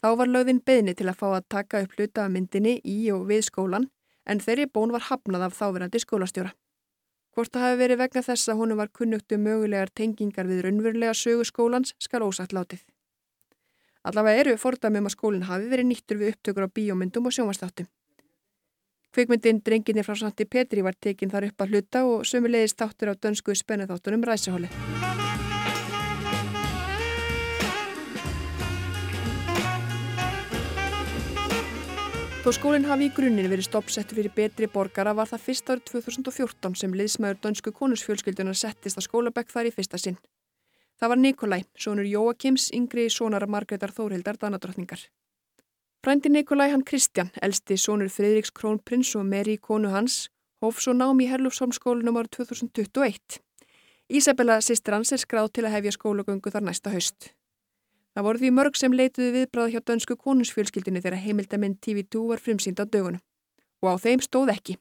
Þá 0.01 0.07
var 0.19 0.31
lögðin 0.31 0.61
beðni 0.65 0.93
til 0.95 1.07
að 1.09 1.19
fá 1.21 1.27
að 1.31 1.47
taka 1.49 1.81
upp 1.85 1.95
hluta 1.97 2.25
af 2.25 2.33
myndinni 2.33 2.79
í 2.83 2.97
og 3.15 3.27
við 3.29 3.45
skólan 3.49 3.89
en 4.25 4.41
þeirri 4.41 4.67
bón 4.67 4.93
var 4.95 5.07
hafnað 5.09 5.47
af 5.47 5.57
þáverandi 5.59 6.01
skólastjóra. 6.03 6.51
Hvort 7.35 7.51
það 7.51 7.65
hafi 7.65 7.79
verið 7.81 7.99
vegna 7.99 8.23
þess 8.23 8.49
að 8.49 8.59
honum 8.61 8.79
var 8.79 8.91
kunnugtu 8.95 9.37
mögulegar 9.37 9.91
tengingar 9.91 10.47
við 10.47 10.61
raunverulega 10.65 11.13
sögu 11.13 11.43
skólans 11.47 11.95
skal 11.99 12.23
ósagt 12.23 12.55
látið. 12.55 12.85
Allavega 14.05 14.45
eru 14.45 14.57
fordæmum 14.61 15.09
að 15.09 15.15
skólinn 15.17 15.47
hafi 15.49 15.69
verið 15.71 15.89
nýttur 15.89 16.21
við 16.21 16.35
upptökur 16.35 16.67
á 16.69 16.75
bíómyndum 16.79 17.27
og 17.27 17.35
sjónvastáttum. 17.35 17.89
Kvikmyndin 19.15 19.61
Drenginni 19.65 20.03
frá 20.03 20.15
Santi 20.19 20.45
Petri 20.45 20.83
var 20.83 20.95
tekinn 20.99 21.31
þar 21.31 21.49
upp 21.49 21.63
að 21.63 21.71
hluta 21.75 22.03
og 22.07 22.27
sömulegist 22.27 22.79
þáttur 22.79 23.11
á 23.11 23.19
dönsku 23.19 23.55
spennuþáttunum 23.55 24.27
Ræsihóli. 24.27 24.71
Þó 32.45 32.51
skólinn 32.53 32.83
hafi 32.85 33.07
í 33.07 33.09
grunninn 33.09 33.47
verið 33.49 33.65
stoppsettur 33.65 34.19
fyrir 34.19 34.33
betri 34.35 34.67
borgara 34.69 35.15
var 35.17 35.25
það 35.25 35.41
fyrst 35.47 35.69
árið 35.71 35.87
2014 35.89 36.75
sem 36.77 36.91
liðsmaður 36.93 37.39
dönsku 37.41 37.71
konusfjölskyldunar 37.73 38.57
settist 38.59 38.99
að 38.99 39.07
skólabekk 39.07 39.49
þar 39.49 39.65
í 39.65 39.71
fyrsta 39.73 39.97
sinn. 39.97 40.19
Það 41.01 41.09
var 41.09 41.19
Nikolai, 41.23 41.57
sonur 41.73 42.05
Jóakims, 42.05 42.67
yngri 42.77 43.07
sonara 43.09 43.47
Margreðar 43.49 43.95
Þórhildar 43.95 44.37
Danadrottningar. 44.37 45.07
Frændi 46.05 46.29
Nikolai 46.29 46.67
hann 46.69 46.83
Kristjan, 46.85 47.31
elsti 47.41 47.79
sonur 47.81 48.13
Fridriks 48.13 48.53
Krónprins 48.53 49.15
og 49.17 49.25
Meri 49.25 49.57
konu 49.57 49.89
hans, 49.89 50.27
hóf 50.61 50.83
svo 50.85 50.93
nám 50.93 51.23
í 51.25 51.31
Herlufsholmskólinum 51.31 52.21
árið 52.21 52.43
2021. 52.45 53.39
Ísabella 54.21 54.59
sýstir 54.61 54.93
hans 54.93 55.15
er 55.17 55.25
skráð 55.25 55.49
til 55.57 55.65
að 55.65 55.79
hefja 55.79 55.95
skólagöngu 55.97 56.53
þar 56.53 56.69
næsta 56.69 56.93
haust. 56.93 57.31
Það 58.15 58.23
voru 58.23 58.39
því 58.39 58.49
mörg 58.55 58.77
sem 58.79 58.93
leituði 58.95 59.31
viðbráð 59.35 59.73
hjá 59.73 59.81
dönsku 59.89 60.15
konungsfjölskyldinni 60.15 61.01
þegar 61.03 61.19
heimildaminn 61.19 61.75
TV2 61.83 62.21
var 62.29 62.39
frumsýnd 62.39 62.79
á 62.79 62.87
dögunum. 62.87 63.19
Og 63.83 63.91
á 63.91 63.95
þeim 63.99 64.23
stóð 64.23 64.53
ekki. 64.55 64.77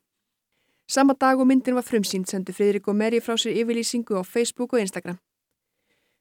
Sama 0.86 1.16
dag 1.18 1.40
og 1.40 1.48
myndin 1.50 1.74
var 1.74 1.82
frumsýnd 1.82 2.30
sendu 2.30 2.54
Fridrik 2.54 2.86
og 2.86 2.94
Meri 2.94 3.18
frá 3.18 3.34
sér 3.34 3.58
yfirlýsingu 3.58 4.14
á 4.14 4.22
Facebook 4.22 4.76
og 4.76 4.84
Instagram. 4.84 5.18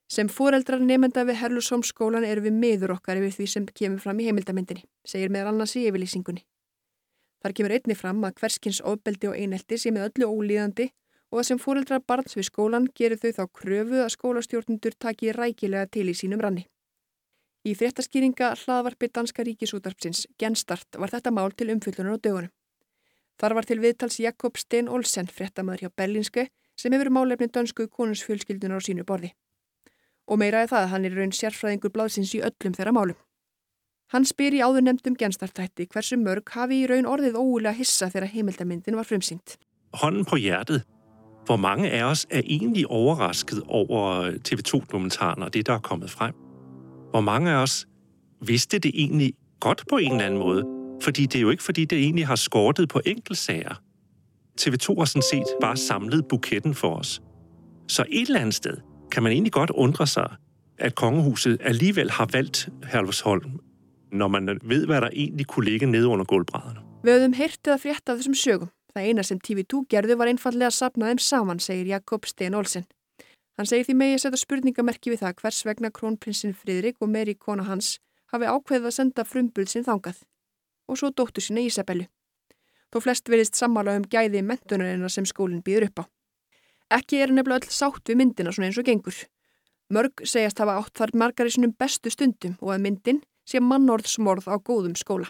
Sem 0.09 0.27
foreldrar 0.27 0.81
nefnda 0.81 1.23
við 1.27 1.39
Herlusholm 1.41 1.83
skólan 1.85 2.25
eru 2.25 2.47
við 2.47 2.57
miður 2.57 2.95
okkar 2.97 3.21
yfir 3.21 3.37
því 3.37 3.47
sem 3.53 3.69
kemur 3.69 4.01
fram 4.01 4.19
í 4.19 4.27
heimildamindinni, 4.27 4.83
segir 5.05 5.29
meðal 5.29 5.53
annars 5.53 5.75
í 5.77 5.85
yfirlýsingunni. 5.85 6.43
Þar 7.43 7.55
kemur 7.57 7.75
einni 7.77 7.95
fram 7.99 8.25
að 8.25 8.37
hverskins 8.41 8.81
ofbeldi 8.81 9.29
og 9.29 9.37
einelti 9.37 9.77
sé 9.77 9.91
með 9.91 10.09
öllu 10.09 10.29
ólíðandi 10.33 10.89
og 11.33 11.41
að 11.41 11.47
sem 11.49 11.59
foreldrar 11.59 12.03
barns 12.07 12.37
við 12.37 12.47
skólan 12.49 12.87
gerir 12.95 13.19
þau 13.19 13.31
þá 13.37 13.43
kröfu 13.59 14.03
að 14.03 14.13
skólastjórnundur 14.15 14.95
taki 14.97 15.33
rækilega 15.35 15.89
til 15.91 16.07
í 16.07 16.15
sínum 16.15 16.41
ranni. 16.41 16.67
Í 17.63 17.71
fréttaskýringa 17.79 18.49
hlaðvarpi 18.59 19.07
Danska 19.07 19.43
ríkisútarpsins, 19.47 20.25
Genstart, 20.39 20.97
var 20.99 21.13
þetta 21.13 21.31
mál 21.31 21.53
til 21.55 21.69
umfyllunar 21.71 22.19
á 22.19 22.23
dögunum. 22.25 22.51
Þar 23.39 23.55
var 23.55 23.67
til 23.69 23.79
viðtals 23.79 24.19
Jakob 24.19 24.59
Sten 24.59 24.89
Olsen, 24.91 25.29
fréttamaður 25.31 25.85
hjá 25.85 25.93
Berlinske, 25.95 26.49
sem 26.75 26.91
hefur 26.91 27.09
málefni 27.15 27.47
dönsku 27.47 27.87
konungsfjölskyldunar 27.87 28.83
á 28.83 28.85
sínu 28.85 29.07
borði. 29.07 29.31
Og 30.27 30.39
meira 30.43 30.63
er 30.63 30.71
það 30.71 30.83
að 30.83 30.91
hann 30.91 31.07
er 31.07 31.15
raun 31.15 31.33
sérfræðingur 31.39 31.95
bláðsins 31.95 32.35
í 32.35 32.43
öllum 32.43 32.75
þeirra 32.75 32.95
málum. 32.99 33.19
Hann 34.11 34.27
spyr 34.27 34.59
í 34.59 34.61
áður 34.61 34.83
nefndum 34.83 35.15
Genstartrætti 35.15 35.87
hversu 35.87 36.19
mörg 36.19 36.51
hafi 36.51 36.83
í 36.83 36.87
raun 36.91 37.07
orðið 37.07 37.39
óulega 37.39 37.77
hissa 37.79 38.11
þegar 38.11 38.33
heimildamindin 38.35 38.99
var 38.99 39.07
frumsýnt. 39.07 39.55
Hånden 40.03 40.27
på 40.27 40.37
hjertet. 40.43 40.83
Hvor 41.47 41.57
mange 41.59 41.89
af 41.91 42.11
os 42.11 42.27
er 42.29 42.43
egentlig 42.43 42.85
overrasket 42.87 43.63
over 43.67 44.35
TV2-dokumentaren 44.47 45.43
og 45.43 45.53
det, 45.53 45.65
der 45.67 45.79
er 45.79 45.83
kommet 45.83 46.11
frem? 46.11 46.35
Hvor 47.13 47.21
mange 47.21 47.51
af 47.51 47.55
os 47.55 47.87
vidste 48.41 48.79
det 48.79 48.91
egentlig 48.95 49.33
godt 49.59 49.83
på 49.89 49.97
en 49.97 50.11
eller 50.11 50.25
anden 50.25 50.39
måde. 50.39 50.63
Fordi 51.01 51.25
det 51.25 51.35
er 51.35 51.41
jo 51.41 51.49
ikke, 51.49 51.63
fordi 51.63 51.85
det 51.85 51.97
egentlig 51.97 52.27
har 52.27 52.35
skortet 52.35 52.89
på 52.89 53.01
enkeltsager. 53.05 53.81
TV2 54.61 54.99
har 54.99 55.05
sådan 55.05 55.21
set 55.31 55.47
bare 55.61 55.77
samlet 55.77 56.27
buketten 56.27 56.75
for 56.75 56.95
os. 56.95 57.21
Så 57.87 58.05
et 58.09 58.27
eller 58.27 58.39
andet 58.39 58.55
sted 58.55 58.77
kan 59.11 59.23
man 59.23 59.31
egentlig 59.31 59.51
godt 59.51 59.69
undre 59.69 60.07
sig, 60.07 60.35
at 60.77 60.95
kongehuset 60.95 61.57
alligevel 61.61 62.11
har 62.11 62.29
valgt 62.31 62.69
Herlufsholm, 62.91 63.51
når 64.11 64.27
man 64.27 64.59
ved, 64.63 64.85
hvad 64.85 65.01
der 65.01 65.09
egentlig 65.13 65.47
kunne 65.47 65.65
ligge 65.65 65.85
nede 65.85 66.07
under 66.07 66.25
gulvbrædderne. 66.25 66.79
Við 67.03 67.19
höfum 67.19 67.33
heyrtið 67.35 67.73
að 67.73 67.81
frétta 67.83 68.13
af 68.13 68.17
þessum 68.17 68.35
sögum. 68.39 68.69
Það 68.95 69.07
eina 69.09 69.23
sem 69.27 69.39
TV2 69.47 69.85
gerðu 69.91 70.15
var 70.15 70.29
einfallega 70.31 70.69
að 70.71 70.77
sapna 70.77 71.09
þeim 71.09 71.19
saman, 71.19 71.59
segir 71.59 71.89
Jakob 71.91 72.25
Sten 72.25 72.55
Olsen. 72.55 72.85
Hann 73.57 73.69
segir 73.69 73.85
því 73.85 73.95
megi 73.99 74.15
að 74.17 74.23
setja 74.23 74.41
spurningamerki 74.41 75.11
við 75.13 75.21
það 75.21 75.35
hvers 75.41 75.59
vegna 75.67 75.91
krónprinsinn 75.93 76.55
Fridrik 76.57 77.01
og 77.01 77.11
Meri 77.13 77.35
kona 77.37 77.67
hans 77.67 77.99
hafi 78.33 78.49
ákveðið 78.49 78.89
að 78.89 78.95
senda 78.97 79.25
frumbull 79.29 79.67
sinn 79.69 79.85
þangað 79.85 80.23
og 80.89 80.99
svo 80.99 81.11
dóttur 81.13 81.45
sína 81.45 81.61
Ísabellu. 81.61 82.07
Þó 82.93 82.97
flest 83.05 83.29
verist 83.29 83.57
sammála 83.57 83.95
um 83.97 84.07
gæði 84.09 84.41
mentunarina 84.45 85.09
sem 85.09 85.25
skólinn 85.25 85.61
býður 85.65 85.87
upp 85.89 86.01
á. 86.01 86.03
Ekki 86.97 87.21
er 87.21 87.33
nefnilega 87.33 87.65
öll 87.65 87.77
sátt 87.77 88.09
við 88.09 88.19
myndina 88.19 88.51
svona 88.53 88.69
eins 88.69 88.79
og 88.81 88.89
gengur. 88.89 89.21
Mörg 89.93 90.25
segjast 90.29 90.59
hafa 90.61 90.79
átt 90.81 90.97
þar 90.97 91.13
margar 91.17 91.49
í 91.49 91.53
sinum 91.53 91.73
bestu 91.77 92.11
stundum 92.13 92.57
og 92.61 92.73
að 92.73 92.83
myndin 92.85 93.21
sé 93.49 93.61
mannorðsmorð 93.61 94.49
á 94.49 94.57
góðum 94.57 94.97
skóla. 94.97 95.29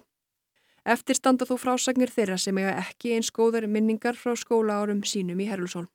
Eftir 0.83 1.15
standa 1.15 1.47
þó 1.47 1.55
frásagnir 1.59 2.11
þeirra 2.11 2.37
sem 2.39 2.57
eiga 2.59 2.75
ekki 2.81 3.13
eins 3.15 3.31
góðar 3.31 3.69
minningar 3.71 4.19
frá 4.19 4.35
skóla 4.35 4.81
árum 4.83 5.03
sínum 5.07 5.39
í 5.39 5.47
Herlusholm. 5.47 5.87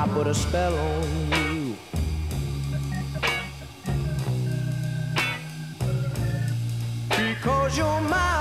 I 0.00 0.08
put 0.08 0.26
a 0.26 0.34
spell 0.34 0.78
on 0.78 1.30
you. 1.30 1.76
Because 7.10 7.76
you're 7.76 8.00
mine. 8.00 8.39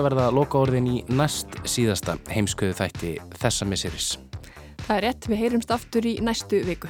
Þetta 0.00 0.14
verða 0.14 0.30
loka 0.32 0.56
orðin 0.56 0.86
í 0.88 0.98
næst 1.12 1.58
síðasta 1.68 2.14
heimskuðu 2.32 2.72
þætti 2.78 3.10
þessa 3.36 3.66
missiris. 3.68 4.06
Það 4.86 4.94
er 4.96 5.04
rétt, 5.04 5.26
við 5.28 5.42
heyrumst 5.42 5.74
aftur 5.76 6.08
í 6.08 6.14
næstu 6.24 6.62
viku. 6.64 6.88